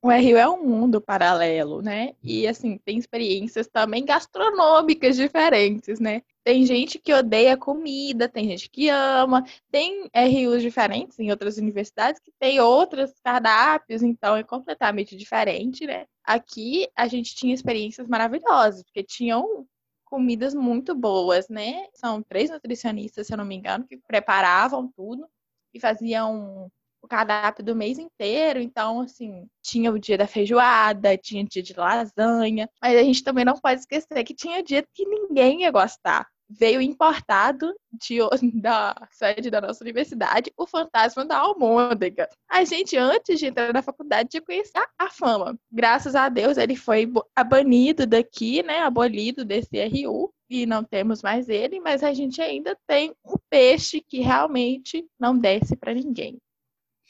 O 0.00 0.08
Rio 0.10 0.36
é 0.36 0.48
um 0.48 0.64
mundo 0.64 1.00
paralelo, 1.00 1.82
né? 1.82 2.14
E 2.22 2.46
assim, 2.46 2.78
tem 2.78 2.98
experiências 2.98 3.66
também 3.66 4.04
gastronômicas 4.04 5.16
diferentes, 5.16 5.98
né? 5.98 6.22
Tem 6.44 6.64
gente 6.64 6.98
que 6.98 7.12
odeia 7.12 7.56
comida, 7.56 8.28
tem 8.28 8.46
gente 8.48 8.70
que 8.70 8.88
ama, 8.88 9.44
tem 9.70 10.08
RUs 10.14 10.62
diferentes 10.62 11.18
em 11.18 11.30
outras 11.30 11.58
universidades 11.58 12.20
que 12.20 12.32
tem 12.38 12.60
outros 12.60 13.12
cardápios, 13.22 14.02
então 14.02 14.36
é 14.36 14.44
completamente 14.44 15.16
diferente, 15.16 15.84
né? 15.84 16.06
Aqui 16.24 16.88
a 16.94 17.08
gente 17.08 17.34
tinha 17.34 17.54
experiências 17.54 18.06
maravilhosas, 18.06 18.82
porque 18.84 19.02
tinham 19.02 19.66
comidas 20.04 20.54
muito 20.54 20.94
boas, 20.94 21.48
né? 21.48 21.86
São 21.92 22.22
três 22.22 22.50
nutricionistas, 22.50 23.26
se 23.26 23.32
eu 23.32 23.36
não 23.36 23.44
me 23.44 23.56
engano, 23.56 23.86
que 23.86 23.96
preparavam 23.96 24.90
tudo 24.96 25.28
e 25.74 25.80
faziam 25.80 26.70
o 27.02 27.08
cardápio 27.08 27.64
do 27.64 27.74
mês 27.74 27.98
inteiro. 27.98 28.60
Então, 28.60 29.00
assim, 29.00 29.48
tinha 29.62 29.92
o 29.92 29.98
dia 29.98 30.18
da 30.18 30.26
feijoada, 30.26 31.16
tinha 31.16 31.44
o 31.44 31.48
dia 31.48 31.62
de 31.62 31.74
lasanha. 31.74 32.68
Mas 32.80 32.96
a 32.96 33.02
gente 33.02 33.22
também 33.22 33.44
não 33.44 33.54
pode 33.54 33.80
esquecer 33.80 34.24
que 34.24 34.34
tinha 34.34 34.62
dia 34.62 34.84
que 34.94 35.04
ninguém 35.04 35.62
ia 35.62 35.70
gostar. 35.70 36.26
Veio 36.50 36.80
importado 36.80 37.74
de, 37.92 38.18
da 38.62 38.96
sede 39.10 39.50
da 39.50 39.60
nossa 39.60 39.84
universidade 39.84 40.50
o 40.56 40.66
fantasma 40.66 41.24
da 41.24 41.38
almôndega. 41.38 42.28
A 42.48 42.64
gente, 42.64 42.96
antes 42.96 43.38
de 43.38 43.46
entrar 43.46 43.72
na 43.72 43.82
faculdade, 43.82 44.30
já 44.32 44.40
conhecia 44.40 44.86
a 44.98 45.10
fama. 45.10 45.58
Graças 45.70 46.14
a 46.14 46.28
Deus, 46.28 46.56
ele 46.56 46.74
foi 46.74 47.10
banido 47.48 48.06
daqui, 48.06 48.62
né? 48.62 48.80
Abolido 48.80 49.44
desse 49.44 49.76
RU 49.84 50.32
e 50.48 50.64
não 50.64 50.82
temos 50.82 51.22
mais 51.22 51.48
ele, 51.48 51.78
mas 51.80 52.02
a 52.02 52.12
gente 52.14 52.40
ainda 52.40 52.76
tem 52.86 53.14
um 53.24 53.36
peixe 53.50 54.00
que 54.00 54.20
realmente 54.20 55.06
não 55.20 55.36
desce 55.36 55.76
para 55.76 55.92
ninguém. 55.92 56.38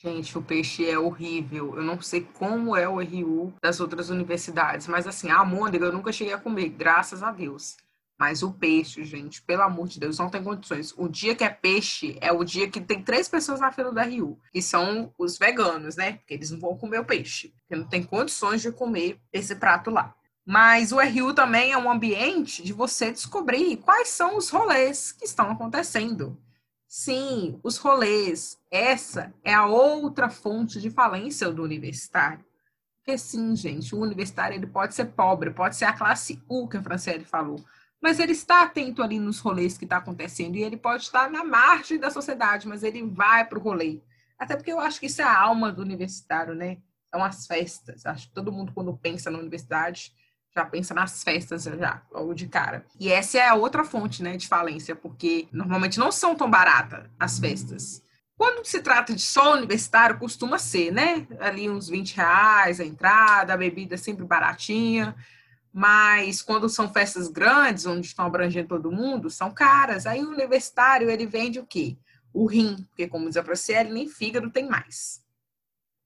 Gente, 0.00 0.38
o 0.38 0.43
peixe 0.43 0.88
é 0.88 0.97
horrível. 0.97 1.75
Eu 1.76 1.83
não 1.83 2.00
sei 2.00 2.21
como 2.21 2.76
é 2.76 2.88
o 2.88 3.02
RU 3.02 3.52
das 3.61 3.81
outras 3.81 4.11
universidades, 4.11 4.87
mas 4.87 5.09
assim, 5.09 5.28
a 5.28 5.38
almôndega 5.38 5.87
eu 5.87 5.93
nunca 5.93 6.12
cheguei 6.12 6.33
a 6.33 6.38
comer, 6.38 6.69
graças 6.69 7.21
a 7.21 7.33
Deus. 7.33 7.76
Mas 8.17 8.45
o 8.45 8.52
peixe, 8.52 9.05
gente, 9.05 9.43
pelo 9.43 9.62
amor 9.62 9.88
de 9.88 9.99
Deus, 9.99 10.17
não 10.17 10.31
tem 10.31 10.43
condições. 10.43 10.95
O 10.97 11.09
dia 11.09 11.35
que 11.35 11.43
é 11.43 11.49
peixe 11.49 12.17
é 12.21 12.31
o 12.31 12.45
dia 12.45 12.71
que 12.71 12.81
tem 12.81 13.02
três 13.02 13.28
pessoas 13.28 13.59
na 13.59 13.73
fila 13.73 13.90
da 13.90 14.05
RU, 14.05 14.38
que 14.52 14.62
são 14.62 15.12
os 15.19 15.37
veganos, 15.37 15.97
né? 15.97 16.12
Porque 16.12 16.35
eles 16.35 16.52
não 16.52 16.61
vão 16.61 16.76
comer 16.76 17.00
o 17.00 17.05
peixe, 17.05 17.52
porque 17.61 17.75
não 17.75 17.88
tem 17.88 18.05
condições 18.05 18.62
de 18.62 18.71
comer 18.71 19.19
esse 19.33 19.57
prato 19.57 19.90
lá. 19.90 20.14
Mas 20.47 20.93
o 20.93 21.00
RU 21.00 21.35
também 21.35 21.73
é 21.73 21.78
um 21.78 21.90
ambiente 21.90 22.62
de 22.62 22.73
você 22.73 23.11
descobrir 23.11 23.76
quais 23.78 24.11
são 24.11 24.37
os 24.37 24.49
rolês 24.49 25.11
que 25.11 25.25
estão 25.25 25.50
acontecendo. 25.50 26.40
Sim, 26.88 27.61
os 27.62 27.76
rolês. 27.76 28.59
Essa 28.71 29.35
é 29.45 29.52
a 29.52 29.66
outra 29.66 30.30
fonte 30.30 30.80
de 30.80 30.90
falência 30.90 31.50
do 31.50 31.62
universitário. 31.62 32.42
Porque 32.97 33.18
sim, 33.18 33.54
gente, 33.54 33.95
o 33.95 34.00
universitário 34.00 34.57
ele 34.57 34.66
pode 34.66 34.95
ser 34.95 35.04
pobre, 35.07 35.50
pode 35.50 35.76
ser 35.76 35.85
a 35.85 35.92
classe 35.92 36.42
U 36.49 36.66
que 36.66 36.78
a 36.78 36.83
Franciele 36.83 37.25
falou, 37.25 37.62
mas 38.00 38.18
ele 38.18 38.33
está 38.33 38.62
atento 38.62 39.02
ali 39.02 39.18
nos 39.18 39.38
rolês 39.38 39.76
que 39.76 39.85
está 39.85 39.99
acontecendo 39.99 40.57
e 40.57 40.62
ele 40.62 40.76
pode 40.76 41.02
estar 41.02 41.30
na 41.30 41.45
margem 41.45 41.99
da 41.99 42.11
sociedade, 42.11 42.66
mas 42.66 42.83
ele 42.83 43.02
vai 43.02 43.47
para 43.47 43.59
o 43.59 43.62
rolê. 43.62 44.00
Até 44.38 44.57
porque 44.57 44.73
eu 44.73 44.80
acho 44.80 44.99
que 45.00 45.07
isso 45.07 45.21
é 45.21 45.25
a 45.25 45.40
alma 45.40 45.71
do 45.71 45.83
universitário, 45.83 46.54
né? 46.54 46.78
São 47.12 47.23
as 47.23 47.47
festas. 47.47 48.07
Acho 48.07 48.28
que 48.28 48.35
todo 48.35 48.52
mundo, 48.52 48.73
quando 48.73 48.97
pensa 48.97 49.30
na 49.30 49.38
universidade, 49.38 50.12
já 50.55 50.64
pensa 50.64 50.95
nas 50.95 51.23
festas 51.23 51.64
já, 51.64 52.02
logo 52.11 52.35
de 52.35 52.49
cara. 52.49 52.85
E 52.99 53.11
essa 53.11 53.38
é 53.38 53.49
a 53.49 53.55
outra 53.55 53.85
fonte, 53.85 54.23
né, 54.23 54.37
de 54.37 54.49
falência, 54.49 54.97
porque 54.97 55.49
normalmente 55.52 55.99
não 55.99 56.11
são 56.11 56.35
tão 56.35 56.50
baratas 56.50 57.07
as 57.19 57.38
festas. 57.38 58.02
Quando 58.37 58.64
se 58.64 58.81
trata 58.81 59.12
de 59.14 59.21
só 59.21 59.55
universitário, 59.55 60.19
costuma 60.19 60.59
ser, 60.61 60.93
né? 60.93 61.26
Ali 61.40 61.69
uns 61.69 61.88
20 61.88 62.17
reais 62.17 62.78
a 62.78 62.85
entrada, 62.85 63.52
a 63.52 63.57
bebida 63.57 63.97
é 63.97 63.99
sempre 63.99 64.25
baratinha. 64.25 65.14
Mas 65.73 66.40
quando 66.40 66.69
são 66.69 66.93
festas 66.93 67.26
grandes, 67.26 67.85
onde 67.85 68.07
estão 68.07 68.26
abrangendo 68.26 68.69
todo 68.69 68.93
mundo, 68.93 69.28
são 69.28 69.50
caras. 69.50 70.07
Aí 70.07 70.23
o 70.23 70.31
universitário, 70.31 71.11
ele 71.11 71.26
vende 71.26 71.59
o 71.59 71.67
quê? 71.67 71.97
O 72.33 72.47
rim, 72.47 72.76
porque 72.90 73.09
como 73.09 73.26
diz 73.26 73.37
a 73.37 73.43
Franciele, 73.43 73.93
nem 73.93 74.09
fígado 74.09 74.50
tem 74.50 74.69
mais. 74.69 75.21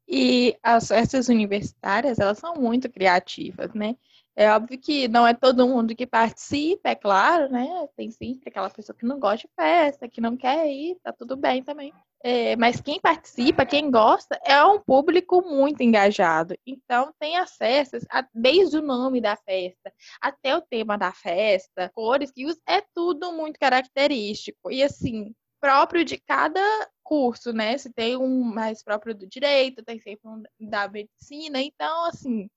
E 0.09 0.57
as 0.63 0.89
festas 0.89 1.29
universitárias, 1.29 2.19
elas 2.19 2.39
são 2.39 2.55
muito 2.55 2.91
criativas, 2.91 3.73
né? 3.75 3.95
É 4.35 4.51
óbvio 4.51 4.79
que 4.79 5.09
não 5.09 5.27
é 5.27 5.35
todo 5.35 5.69
mundo 5.69 5.95
que 5.95 6.07
participa, 6.07 6.89
é 6.89 6.95
claro, 6.95 7.51
né? 7.51 7.67
Tem 7.97 8.11
sempre 8.11 8.49
aquela 8.49 8.71
pessoa 8.71 8.97
que 8.97 9.05
não 9.05 9.21
gosta 9.21 9.47
de 9.47 9.55
festa, 9.55 10.09
que 10.09 10.21
não 10.21 10.37
quer 10.37 10.67
ir, 10.69 10.97
tá 11.03 11.13
tudo 11.13 11.37
bem 11.37 11.63
também. 11.63 11.93
É, 12.25 12.55
mas 12.57 12.81
quem 12.81 13.01
participa, 13.01 13.67
quem 13.67 13.91
gosta, 13.91 14.41
é 14.45 14.65
um 14.65 14.81
público 14.81 15.43
muito 15.43 15.83
engajado. 15.83 16.55
Então, 16.65 17.13
tem 17.19 17.37
as 17.37 17.57
festas, 17.57 18.05
desde 18.33 18.79
o 18.79 18.83
nome 18.83 19.21
da 19.21 19.37
festa 19.37 19.93
até 20.21 20.57
o 20.57 20.63
tema 20.63 20.97
da 20.97 21.13
festa, 21.13 21.91
cores 21.95 22.33
usa, 22.39 22.61
é 22.67 22.81
tudo 22.95 23.33
muito 23.33 23.59
característico. 23.59 24.71
E 24.71 24.83
assim, 24.83 25.35
próprio 25.61 26.05
de 26.05 26.19
cada 26.19 26.61
curso, 27.03 27.53
né? 27.53 27.77
Se 27.77 27.93
tem 27.93 28.17
um 28.17 28.43
mais 28.43 28.83
próprio 28.83 29.15
do 29.15 29.27
direito, 29.27 29.85
tem 29.85 30.01
sempre 30.01 30.29
um 30.29 30.43
da 30.71 30.89
medicina. 30.89 31.61
Então, 31.61 32.05
assim, 32.07 32.49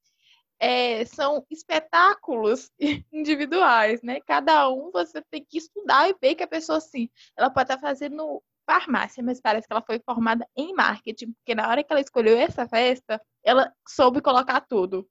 é, 0.59 1.05
são 1.05 1.45
espetáculos 1.49 2.71
individuais, 3.11 4.01
né? 4.01 4.19
Cada 4.25 4.69
um 4.69 4.91
você 4.91 5.21
tem 5.29 5.43
que 5.43 5.57
estudar 5.57 6.09
e 6.09 6.15
ver 6.19 6.35
que 6.35 6.43
a 6.43 6.47
pessoa, 6.47 6.77
assim, 6.77 7.09
ela 7.37 7.49
pode 7.49 7.71
estar 7.71 7.79
fazendo 7.79 8.41
farmácia, 8.65 9.23
mas 9.23 9.39
parece 9.39 9.67
que 9.67 9.73
ela 9.73 9.83
foi 9.85 9.99
formada 9.99 10.47
em 10.55 10.73
marketing, 10.73 11.33
porque 11.33 11.53
na 11.53 11.69
hora 11.69 11.83
que 11.83 11.91
ela 11.91 12.01
escolheu 12.01 12.37
essa 12.37 12.67
festa, 12.67 13.21
ela 13.43 13.71
soube 13.87 14.21
colocar 14.21 14.61
tudo. 14.61 15.07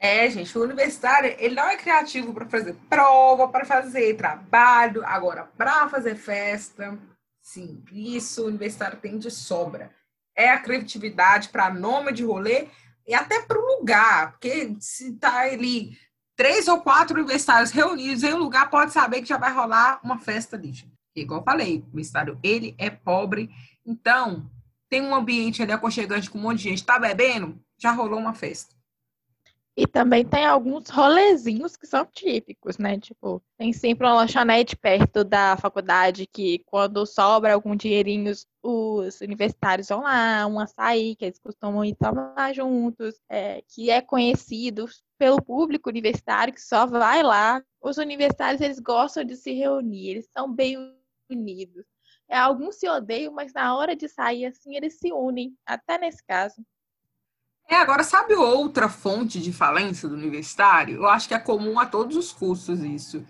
É, 0.00 0.30
gente, 0.30 0.56
o 0.56 0.62
universitário, 0.62 1.34
ele 1.40 1.56
não 1.56 1.68
é 1.68 1.76
criativo 1.76 2.32
para 2.32 2.46
fazer 2.46 2.76
prova, 2.88 3.48
para 3.48 3.64
fazer 3.64 4.14
trabalho, 4.14 5.04
agora 5.04 5.44
para 5.56 5.88
fazer 5.88 6.14
festa. 6.14 6.96
Sim, 7.42 7.82
isso 7.90 8.44
o 8.44 8.46
universitário 8.46 9.00
tem 9.00 9.18
de 9.18 9.30
sobra. 9.30 9.90
É 10.36 10.50
a 10.50 10.60
criatividade 10.60 11.48
para 11.48 11.74
nome 11.74 12.12
de 12.12 12.24
rolê, 12.24 12.68
e 13.08 13.14
até 13.14 13.40
para 13.40 13.58
o 13.58 13.78
lugar, 13.78 14.32
porque 14.32 14.76
se 14.80 15.14
está 15.14 15.40
ali 15.40 15.98
três 16.36 16.68
ou 16.68 16.82
quatro 16.82 17.16
universitários 17.18 17.70
reunidos 17.70 18.22
em 18.22 18.34
um 18.34 18.38
lugar, 18.38 18.68
pode 18.68 18.92
saber 18.92 19.22
que 19.22 19.28
já 19.28 19.38
vai 19.38 19.52
rolar 19.52 19.98
uma 20.04 20.18
festa 20.18 20.56
ali. 20.56 20.72
Igual 21.16 21.40
eu 21.40 21.44
falei, 21.44 21.78
o 21.78 21.84
universitário, 21.86 22.38
ele 22.42 22.74
é 22.78 22.90
pobre, 22.90 23.50
então 23.84 24.48
tem 24.90 25.00
um 25.00 25.14
ambiente 25.14 25.62
ali 25.62 25.72
aconchegante 25.72 26.30
com 26.30 26.38
um 26.38 26.42
monte 26.42 26.58
de 26.58 26.64
gente, 26.64 26.78
está 26.78 26.98
bebendo, 26.98 27.58
já 27.78 27.90
rolou 27.90 28.18
uma 28.18 28.34
festa. 28.34 28.77
E 29.80 29.86
também 29.86 30.26
tem 30.26 30.44
alguns 30.44 30.90
rolezinhos 30.90 31.76
que 31.76 31.86
são 31.86 32.04
típicos, 32.04 32.78
né? 32.78 32.98
Tipo, 32.98 33.40
tem 33.56 33.72
sempre 33.72 34.04
uma 34.04 34.14
lanchonete 34.14 34.76
perto 34.76 35.22
da 35.22 35.56
faculdade 35.56 36.26
que, 36.26 36.64
quando 36.66 37.06
sobra 37.06 37.54
algum 37.54 37.76
dinheirinho, 37.76 38.32
os 38.60 39.20
universitários 39.20 39.86
vão 39.86 40.00
lá, 40.00 40.44
um 40.48 40.58
açaí 40.58 41.14
que 41.14 41.26
eles 41.26 41.38
costumam 41.38 41.84
ir 41.84 41.94
tomar 41.94 42.52
juntos, 42.52 43.20
é, 43.28 43.62
que 43.68 43.88
é 43.88 44.00
conhecido 44.00 44.86
pelo 45.16 45.40
público 45.40 45.88
universitário 45.88 46.52
que 46.52 46.60
só 46.60 46.84
vai 46.84 47.22
lá. 47.22 47.62
Os 47.80 47.98
universitários, 47.98 48.60
eles 48.60 48.80
gostam 48.80 49.22
de 49.22 49.36
se 49.36 49.52
reunir, 49.52 50.08
eles 50.08 50.28
são 50.36 50.52
bem 50.52 50.76
unidos. 51.30 51.86
É, 52.28 52.36
alguns 52.36 52.80
se 52.80 52.88
odeiam, 52.88 53.32
mas 53.32 53.52
na 53.52 53.76
hora 53.76 53.94
de 53.94 54.08
sair, 54.08 54.44
assim, 54.46 54.74
eles 54.74 54.98
se 54.98 55.12
unem, 55.12 55.56
até 55.64 55.98
nesse 55.98 56.24
caso. 56.26 56.56
É, 57.70 57.76
agora, 57.76 58.02
sabe 58.02 58.34
outra 58.34 58.88
fonte 58.88 59.38
de 59.38 59.52
falência 59.52 60.08
do 60.08 60.14
universitário? 60.14 60.96
Eu 60.96 61.06
acho 61.06 61.28
que 61.28 61.34
é 61.34 61.38
comum 61.38 61.78
a 61.78 61.84
todos 61.84 62.16
os 62.16 62.32
cursos 62.32 62.80
isso. 62.80 63.22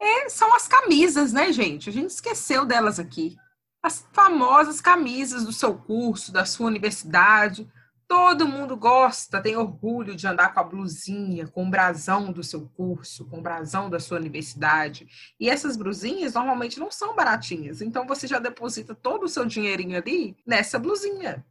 É, 0.00 0.28
são 0.28 0.54
as 0.54 0.68
camisas, 0.68 1.32
né, 1.32 1.52
gente? 1.52 1.90
A 1.90 1.92
gente 1.92 2.10
esqueceu 2.10 2.64
delas 2.64 3.00
aqui. 3.00 3.36
As 3.82 4.06
famosas 4.12 4.80
camisas 4.80 5.44
do 5.44 5.52
seu 5.52 5.74
curso, 5.74 6.32
da 6.32 6.44
sua 6.44 6.68
universidade. 6.68 7.68
Todo 8.06 8.46
mundo 8.46 8.76
gosta, 8.76 9.42
tem 9.42 9.56
orgulho 9.56 10.14
de 10.14 10.26
andar 10.26 10.54
com 10.54 10.60
a 10.60 10.64
blusinha, 10.64 11.48
com 11.48 11.66
o 11.66 11.70
brasão 11.70 12.30
do 12.30 12.44
seu 12.44 12.68
curso, 12.76 13.24
com 13.24 13.38
o 13.38 13.42
brasão 13.42 13.90
da 13.90 13.98
sua 13.98 14.18
universidade. 14.18 15.08
E 15.40 15.50
essas 15.50 15.76
blusinhas 15.76 16.34
normalmente 16.34 16.78
não 16.78 16.92
são 16.92 17.16
baratinhas. 17.16 17.82
Então 17.82 18.06
você 18.06 18.28
já 18.28 18.38
deposita 18.38 18.94
todo 18.94 19.24
o 19.24 19.28
seu 19.28 19.44
dinheirinho 19.44 19.96
ali 19.96 20.36
nessa 20.46 20.78
blusinha. 20.78 21.44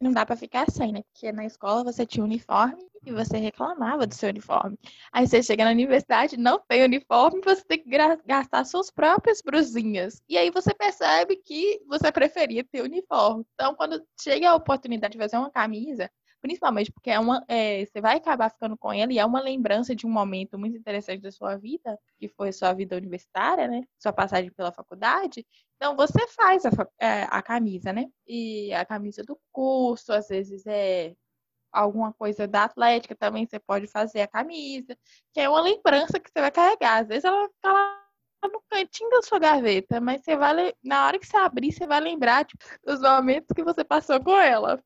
Não 0.00 0.12
dá 0.12 0.24
para 0.24 0.36
ficar 0.36 0.70
sem, 0.70 0.92
né? 0.92 1.02
Porque 1.02 1.30
na 1.30 1.44
escola 1.44 1.84
você 1.84 2.06
tinha 2.06 2.24
uniforme 2.24 2.82
e 3.04 3.12
você 3.12 3.36
reclamava 3.36 4.06
do 4.06 4.14
seu 4.14 4.30
uniforme. 4.30 4.78
Aí 5.12 5.26
você 5.26 5.42
chega 5.42 5.64
na 5.64 5.70
universidade, 5.70 6.36
não 6.36 6.58
tem 6.58 6.82
uniforme, 6.82 7.40
você 7.44 7.62
tem 7.64 7.78
que 7.78 7.90
gastar 8.26 8.64
suas 8.64 8.90
próprias 8.90 9.42
brusinhas. 9.42 10.22
E 10.28 10.38
aí 10.38 10.50
você 10.50 10.74
percebe 10.74 11.36
que 11.36 11.82
você 11.86 12.10
preferia 12.10 12.64
ter 12.64 12.82
uniforme. 12.82 13.44
Então, 13.54 13.74
quando 13.74 14.02
chega 14.20 14.50
a 14.50 14.54
oportunidade 14.54 15.12
de 15.12 15.18
fazer 15.18 15.36
uma 15.36 15.50
camisa, 15.50 16.10
principalmente 16.40 16.92
porque 16.92 17.10
é 17.10 17.18
uma, 17.18 17.44
é, 17.48 17.84
você 17.84 18.00
vai 18.00 18.16
acabar 18.16 18.50
ficando 18.50 18.76
com 18.76 18.92
ela 18.92 19.12
e 19.12 19.18
é 19.18 19.24
uma 19.24 19.40
lembrança 19.40 19.94
de 19.94 20.06
um 20.06 20.10
momento 20.10 20.58
muito 20.58 20.76
interessante 20.76 21.22
da 21.22 21.30
sua 21.30 21.56
vida, 21.56 21.98
que 22.18 22.28
foi 22.28 22.52
sua 22.52 22.72
vida 22.72 22.96
universitária, 22.96 23.68
né? 23.68 23.82
Sua 23.98 24.12
passagem 24.12 24.50
pela 24.50 24.72
faculdade. 24.72 25.46
Então 25.76 25.96
você 25.96 26.26
faz 26.28 26.64
a, 26.66 26.70
é, 26.98 27.22
a 27.30 27.42
camisa, 27.42 27.92
né? 27.92 28.06
E 28.26 28.72
a 28.74 28.84
camisa 28.84 29.22
do 29.22 29.38
curso, 29.52 30.12
às 30.12 30.28
vezes 30.28 30.66
é 30.66 31.14
alguma 31.72 32.12
coisa 32.12 32.46
da 32.48 32.64
Atlética 32.64 33.14
também 33.14 33.46
você 33.46 33.58
pode 33.58 33.86
fazer 33.86 34.22
a 34.22 34.28
camisa, 34.28 34.96
que 35.32 35.40
é 35.40 35.48
uma 35.48 35.60
lembrança 35.60 36.18
que 36.18 36.30
você 36.30 36.40
vai 36.40 36.50
carregar. 36.50 37.00
Às 37.02 37.08
vezes 37.08 37.24
ela 37.24 37.48
fica 37.48 37.72
lá 37.72 38.00
no 38.44 38.62
cantinho 38.68 39.10
da 39.10 39.22
sua 39.22 39.38
gaveta, 39.38 40.00
mas 40.00 40.22
você 40.22 40.36
vai 40.36 40.72
na 40.82 41.06
hora 41.06 41.18
que 41.18 41.26
você 41.26 41.36
abrir, 41.36 41.72
você 41.72 41.86
vai 41.86 42.00
lembrar 42.00 42.44
tipo, 42.44 42.64
dos 42.84 43.00
momentos 43.00 43.48
que 43.54 43.62
você 43.62 43.84
passou 43.84 44.22
com 44.22 44.36
ela. 44.38 44.82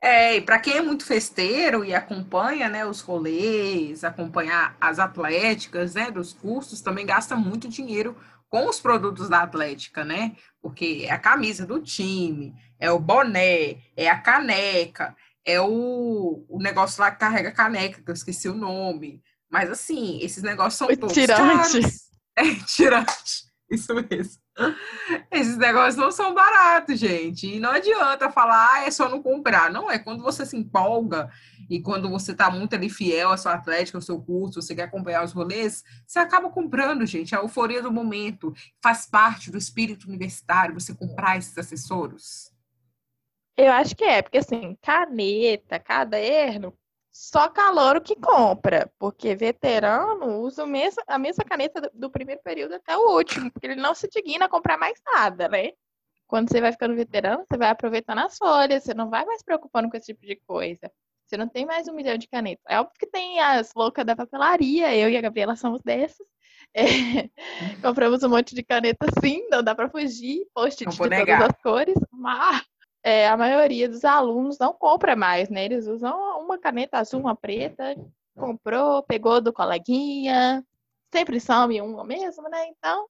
É, 0.00 0.36
e 0.36 0.40
para 0.40 0.58
quem 0.58 0.74
é 0.74 0.82
muito 0.82 1.04
festeiro 1.04 1.84
e 1.84 1.94
acompanha, 1.94 2.68
né, 2.68 2.84
os 2.86 3.00
rolês, 3.00 4.04
acompanhar 4.04 4.76
as 4.80 4.98
atléticas, 4.98 5.94
né, 5.94 6.10
dos 6.10 6.32
cursos, 6.32 6.80
também 6.80 7.06
gasta 7.06 7.34
muito 7.34 7.68
dinheiro 7.68 8.16
com 8.48 8.68
os 8.68 8.80
produtos 8.80 9.28
da 9.28 9.42
Atlética, 9.42 10.04
né? 10.04 10.36
Porque 10.60 11.04
é 11.06 11.12
a 11.12 11.18
camisa 11.18 11.66
do 11.66 11.80
time, 11.80 12.54
é 12.78 12.90
o 12.90 12.98
boné, 12.98 13.78
é 13.96 14.08
a 14.08 14.18
caneca, 14.20 15.16
é 15.44 15.60
o, 15.60 16.44
o 16.48 16.58
negócio 16.58 17.00
lá 17.00 17.10
que 17.10 17.18
carrega 17.18 17.50
caneca, 17.50 18.00
que 18.00 18.10
eu 18.10 18.14
esqueci 18.14 18.48
o 18.48 18.54
nome. 18.54 19.22
Mas 19.50 19.70
assim, 19.70 20.18
esses 20.20 20.42
negócios 20.42 20.74
são 20.74 20.88
o 20.88 20.96
todos 20.96 21.14
tirante. 21.14 21.80
caros. 21.80 22.10
É, 22.36 22.54
tirante. 22.66 23.46
Isso 23.70 23.94
mesmo. 23.94 24.45
Esses 25.30 25.56
negócios 25.56 25.96
não 25.96 26.10
são 26.10 26.34
baratos, 26.34 26.98
gente. 26.98 27.46
E 27.46 27.60
não 27.60 27.70
adianta 27.70 28.30
falar, 28.30 28.68
ah, 28.72 28.84
é 28.86 28.90
só 28.90 29.08
não 29.08 29.22
comprar. 29.22 29.70
Não, 29.70 29.90
é 29.90 29.98
quando 29.98 30.22
você 30.22 30.46
se 30.46 30.56
empolga 30.56 31.30
e 31.68 31.80
quando 31.80 32.08
você 32.08 32.32
está 32.32 32.50
muito 32.50 32.74
ali 32.74 32.88
fiel 32.88 33.30
à 33.30 33.36
sua 33.36 33.52
atlética, 33.52 33.98
ao 33.98 34.02
seu 34.02 34.20
curso, 34.20 34.62
você 34.62 34.74
quer 34.74 34.84
acompanhar 34.84 35.24
os 35.24 35.32
rolês, 35.32 35.84
você 36.06 36.18
acaba 36.18 36.48
comprando, 36.50 37.04
gente. 37.04 37.34
A 37.34 37.38
euforia 37.38 37.82
do 37.82 37.92
momento 37.92 38.54
faz 38.82 39.06
parte 39.06 39.50
do 39.50 39.58
espírito 39.58 40.08
universitário, 40.08 40.74
você 40.74 40.94
comprar 40.94 41.36
esses 41.36 41.56
acessórios. 41.56 42.50
Eu 43.56 43.72
acho 43.72 43.96
que 43.96 44.04
é, 44.04 44.20
porque 44.20 44.38
assim, 44.38 44.76
caneta, 44.82 45.78
caderno, 45.78 46.76
só 47.18 47.48
calor 47.48 48.02
que 48.02 48.14
compra, 48.14 48.92
porque 48.98 49.34
veterano 49.34 50.42
usa 50.42 50.64
o 50.64 50.66
mesmo, 50.66 51.02
a 51.08 51.18
mesma 51.18 51.42
caneta 51.44 51.80
do, 51.80 51.90
do, 51.94 52.10
primeiro 52.10 52.42
período 52.42 52.74
até 52.74 52.94
o 52.94 53.16
último, 53.16 53.50
porque 53.50 53.66
ele 53.66 53.80
não 53.80 53.94
se 53.94 54.06
digna 54.06 54.44
a 54.44 54.48
comprar 54.50 54.76
mais 54.76 55.00
nada, 55.02 55.48
né? 55.48 55.70
Quando 56.26 56.50
você 56.50 56.60
vai 56.60 56.72
ficando 56.72 56.94
veterano, 56.94 57.42
você 57.48 57.56
vai 57.56 57.70
aproveitando 57.70 58.18
as 58.18 58.36
folhas, 58.36 58.84
você 58.84 58.92
não 58.92 59.08
vai 59.08 59.24
mais 59.24 59.42
preocupando 59.42 59.88
com 59.88 59.96
esse 59.96 60.12
tipo 60.12 60.26
de 60.26 60.36
coisa. 60.46 60.92
Você 61.26 61.38
não 61.38 61.48
tem 61.48 61.64
mais 61.64 61.88
um 61.88 61.94
milhão 61.94 62.18
de 62.18 62.28
canetas. 62.28 62.64
É 62.68 62.78
óbvio 62.78 62.98
que 62.98 63.06
tem 63.06 63.40
as 63.40 63.72
loucas 63.74 64.04
da 64.04 64.14
papelaria, 64.14 64.94
eu 64.94 65.08
e 65.08 65.16
a 65.16 65.20
Gabriela 65.22 65.56
somos 65.56 65.80
dessas. 65.82 66.26
É, 66.74 66.84
compramos 67.80 68.22
um 68.24 68.28
monte 68.28 68.54
de 68.54 68.62
caneta 68.62 69.06
sim, 69.22 69.48
não 69.48 69.62
dá 69.62 69.74
para 69.74 69.88
fugir, 69.88 70.46
post-it 70.52 70.90
de 70.90 70.98
todas 70.98 71.40
as 71.40 71.62
cores, 71.62 71.96
mas 72.12 72.62
é, 73.06 73.28
a 73.28 73.36
maioria 73.36 73.88
dos 73.88 74.04
alunos 74.04 74.58
não 74.58 74.72
compra 74.72 75.14
mais, 75.14 75.48
né? 75.48 75.64
Eles 75.64 75.86
usam 75.86 76.40
uma 76.40 76.58
caneta 76.58 76.98
azul, 76.98 77.20
uma 77.20 77.36
preta, 77.36 77.94
comprou, 78.34 79.00
pegou 79.04 79.40
do 79.40 79.52
coleguinha, 79.52 80.66
sempre 81.14 81.38
some 81.38 81.80
uma 81.80 82.02
mesmo, 82.02 82.48
né? 82.48 82.66
Então. 82.66 83.06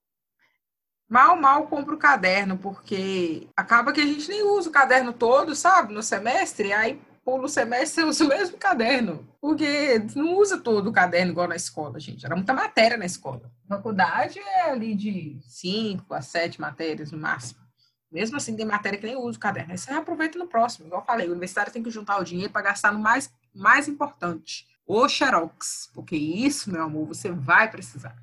Mal, 1.09 1.35
mal 1.37 1.67
compra 1.67 1.95
o 1.95 1.99
caderno, 1.99 2.59
porque 2.59 3.49
acaba 3.57 3.91
que 3.91 4.03
a 4.03 4.05
gente 4.05 4.29
nem 4.29 4.43
usa 4.43 4.69
o 4.69 4.73
caderno 4.73 5.15
todo, 5.15 5.57
sabe? 5.57 5.95
No 5.95 6.03
semestre, 6.03 6.75
aí 6.75 7.01
pula 7.25 7.47
o 7.47 7.49
semestre 7.49 8.05
usa 8.05 8.23
o 8.23 8.29
mesmo 8.29 8.59
caderno. 8.59 9.27
Porque 9.41 9.99
não 10.15 10.37
usa 10.37 10.59
todo 10.59 10.91
o 10.91 10.93
caderno 10.93 11.33
igual 11.33 11.49
na 11.49 11.57
escola, 11.57 11.99
gente. 11.99 12.27
Era 12.27 12.37
muita 12.37 12.53
matéria 12.53 12.99
na 12.99 13.07
escola. 13.07 13.51
faculdade 13.67 14.41
é 14.41 14.71
ali 14.73 14.95
de 14.95 15.39
cinco 15.41 16.13
a 16.13 16.21
sete 16.21 16.61
matérias 16.61 17.11
no 17.11 17.17
máximo. 17.17 17.66
Mesmo 18.11 18.37
assim, 18.37 18.57
tem 18.57 18.65
matéria 18.65 18.99
que 18.99 19.07
nem 19.07 19.17
usa 19.17 19.37
o 19.37 19.41
caderno. 19.41 19.73
Aí 19.73 19.79
você 19.79 19.93
aproveita 19.93 20.39
no 20.39 20.47
próximo. 20.47 20.87
Igual 20.87 21.03
eu 21.03 21.07
falei, 21.07 21.27
o 21.27 21.31
universitário 21.31 21.73
tem 21.73 21.83
que 21.83 21.91
juntar 21.91 22.19
o 22.19 22.25
dinheiro 22.25 22.53
para 22.53 22.63
gastar 22.63 22.93
no 22.93 22.99
mais, 22.99 23.33
mais 23.55 23.89
importante, 23.89 24.67
o 24.87 25.09
Xerox. 25.09 25.91
Porque 25.93 26.17
isso, 26.17 26.71
meu 26.71 26.83
amor, 26.85 27.07
você 27.07 27.31
vai 27.31 27.71
precisar. 27.71 28.17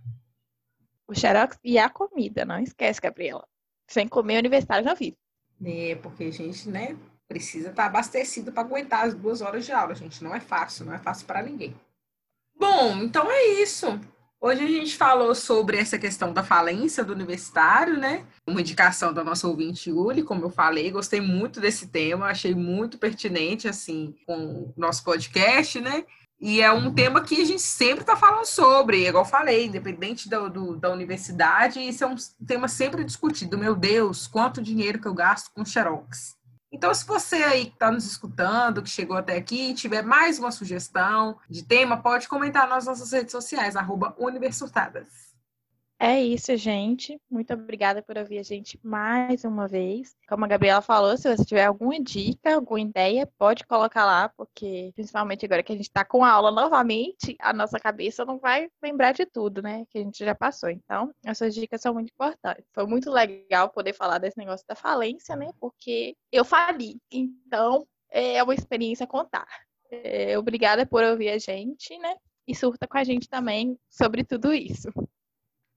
O 1.07 1.13
Xerox 1.13 1.59
e 1.63 1.77
a 1.77 1.89
comida, 1.89 2.45
não 2.45 2.59
esquece, 2.59 3.01
Gabriela. 3.01 3.45
Sem 3.87 4.07
comer, 4.07 4.37
o 4.37 4.39
universitário 4.39 4.85
não 4.85 4.95
vive. 4.95 5.17
É, 5.63 5.95
porque 5.95 6.23
a 6.25 6.31
gente, 6.31 6.69
né, 6.69 6.97
precisa 7.27 7.69
estar 7.69 7.83
tá 7.83 7.87
abastecido 7.87 8.51
para 8.51 8.63
aguentar 8.63 9.05
as 9.05 9.13
duas 9.13 9.41
horas 9.41 9.65
de 9.65 9.71
aula, 9.71 9.95
gente. 9.95 10.23
Não 10.23 10.33
é 10.33 10.39
fácil, 10.39 10.85
não 10.85 10.93
é 10.93 10.99
fácil 10.99 11.27
para 11.27 11.43
ninguém. 11.43 11.75
Bom, 12.55 12.97
então 12.97 13.29
é 13.29 13.45
isso. 13.61 13.99
Hoje 14.45 14.61
a 14.61 14.67
gente 14.67 14.97
falou 14.97 15.33
sobre 15.33 15.77
essa 15.77 15.97
questão 15.97 16.33
da 16.33 16.43
falência 16.43 17.01
do 17.01 17.13
universitário, 17.13 17.97
né? 17.97 18.25
Uma 18.45 18.59
indicação 18.59 19.13
da 19.13 19.23
nossa 19.23 19.47
ouvinte 19.47 19.89
Yuli, 19.89 20.21
como 20.21 20.43
eu 20.43 20.49
falei, 20.49 20.91
gostei 20.91 21.21
muito 21.21 21.61
desse 21.61 21.87
tema, 21.87 22.25
achei 22.25 22.53
muito 22.53 22.97
pertinente, 22.97 23.69
assim, 23.69 24.13
com 24.27 24.35
o 24.35 24.73
nosso 24.75 25.01
podcast, 25.01 25.79
né? 25.79 26.03
E 26.41 26.59
é 26.59 26.69
um 26.73 26.93
tema 26.93 27.23
que 27.23 27.41
a 27.41 27.45
gente 27.45 27.61
sempre 27.61 28.01
está 28.01 28.17
falando 28.17 28.43
sobre, 28.43 29.07
igual 29.07 29.23
eu 29.23 29.29
falei, 29.29 29.67
independente 29.67 30.27
do, 30.27 30.49
do, 30.49 30.75
da 30.75 30.91
universidade, 30.91 31.79
isso 31.79 32.03
é 32.03 32.07
um 32.07 32.15
tema 32.45 32.67
sempre 32.67 33.05
discutido. 33.05 33.57
Meu 33.57 33.73
Deus, 33.73 34.27
quanto 34.27 34.61
dinheiro 34.61 34.99
que 34.99 35.07
eu 35.07 35.13
gasto 35.13 35.51
com 35.55 35.63
xerox? 35.63 36.35
Então, 36.73 36.91
se 36.91 37.05
você 37.05 37.35
aí 37.35 37.65
que 37.65 37.73
está 37.73 37.91
nos 37.91 38.03
escutando, 38.03 38.81
que 38.81 38.89
chegou 38.89 39.15
até 39.15 39.37
aqui, 39.37 39.75
tiver 39.75 40.01
mais 40.01 40.39
uma 40.39 40.51
sugestão 40.51 41.37
de 41.47 41.63
tema, 41.63 42.01
pode 42.01 42.27
comentar 42.27 42.67
nas 42.67 42.87
nossas 42.87 43.11
redes 43.11 43.31
sociais, 43.31 43.75
arroba 43.75 44.15
Universitadas. 44.17 45.32
É 45.99 46.21
isso, 46.21 46.55
gente. 46.57 47.17
Muito 47.29 47.53
obrigada 47.53 48.01
por 48.01 48.17
ouvir 48.17 48.37
a 48.37 48.43
gente 48.43 48.77
mais 48.83 49.45
uma 49.45 49.67
vez. 49.67 50.13
Como 50.27 50.43
a 50.43 50.47
Gabriela 50.47 50.81
falou, 50.81 51.15
se 51.17 51.33
você 51.33 51.45
tiver 51.45 51.63
alguma 51.63 51.97
dica, 51.99 52.55
alguma 52.55 52.81
ideia, 52.81 53.25
pode 53.37 53.65
colocar 53.65 54.05
lá, 54.05 54.27
porque 54.29 54.91
principalmente 54.95 55.45
agora 55.45 55.63
que 55.63 55.71
a 55.71 55.75
gente 55.75 55.87
está 55.87 56.03
com 56.03 56.23
a 56.23 56.29
aula 56.29 56.51
novamente, 56.51 57.37
a 57.39 57.53
nossa 57.53 57.79
cabeça 57.79 58.25
não 58.25 58.37
vai 58.37 58.69
lembrar 58.81 59.13
de 59.13 59.25
tudo, 59.25 59.61
né? 59.61 59.85
Que 59.89 59.99
a 59.99 60.01
gente 60.01 60.25
já 60.25 60.35
passou. 60.35 60.69
Então, 60.69 61.13
essas 61.23 61.55
dicas 61.55 61.79
são 61.79 61.93
muito 61.93 62.11
importantes. 62.11 62.65
Foi 62.73 62.85
muito 62.85 63.09
legal 63.09 63.69
poder 63.69 63.93
falar 63.93 64.17
desse 64.17 64.37
negócio 64.37 64.65
da 64.67 64.75
falência, 64.75 65.37
né? 65.37 65.51
Porque 65.57 66.17
eu 66.31 66.43
fali. 66.43 66.97
Então, 67.09 67.87
é 68.11 68.43
uma 68.43 68.53
experiência 68.53 69.07
contar. 69.07 69.47
É, 69.89 70.37
obrigada 70.37 70.85
por 70.85 71.03
ouvir 71.03 71.29
a 71.29 71.37
gente, 71.37 71.97
né? 71.99 72.15
E 72.45 72.53
surta 72.53 72.85
com 72.87 72.97
a 72.97 73.03
gente 73.05 73.29
também 73.29 73.77
sobre 73.89 74.23
tudo 74.25 74.53
isso. 74.53 74.89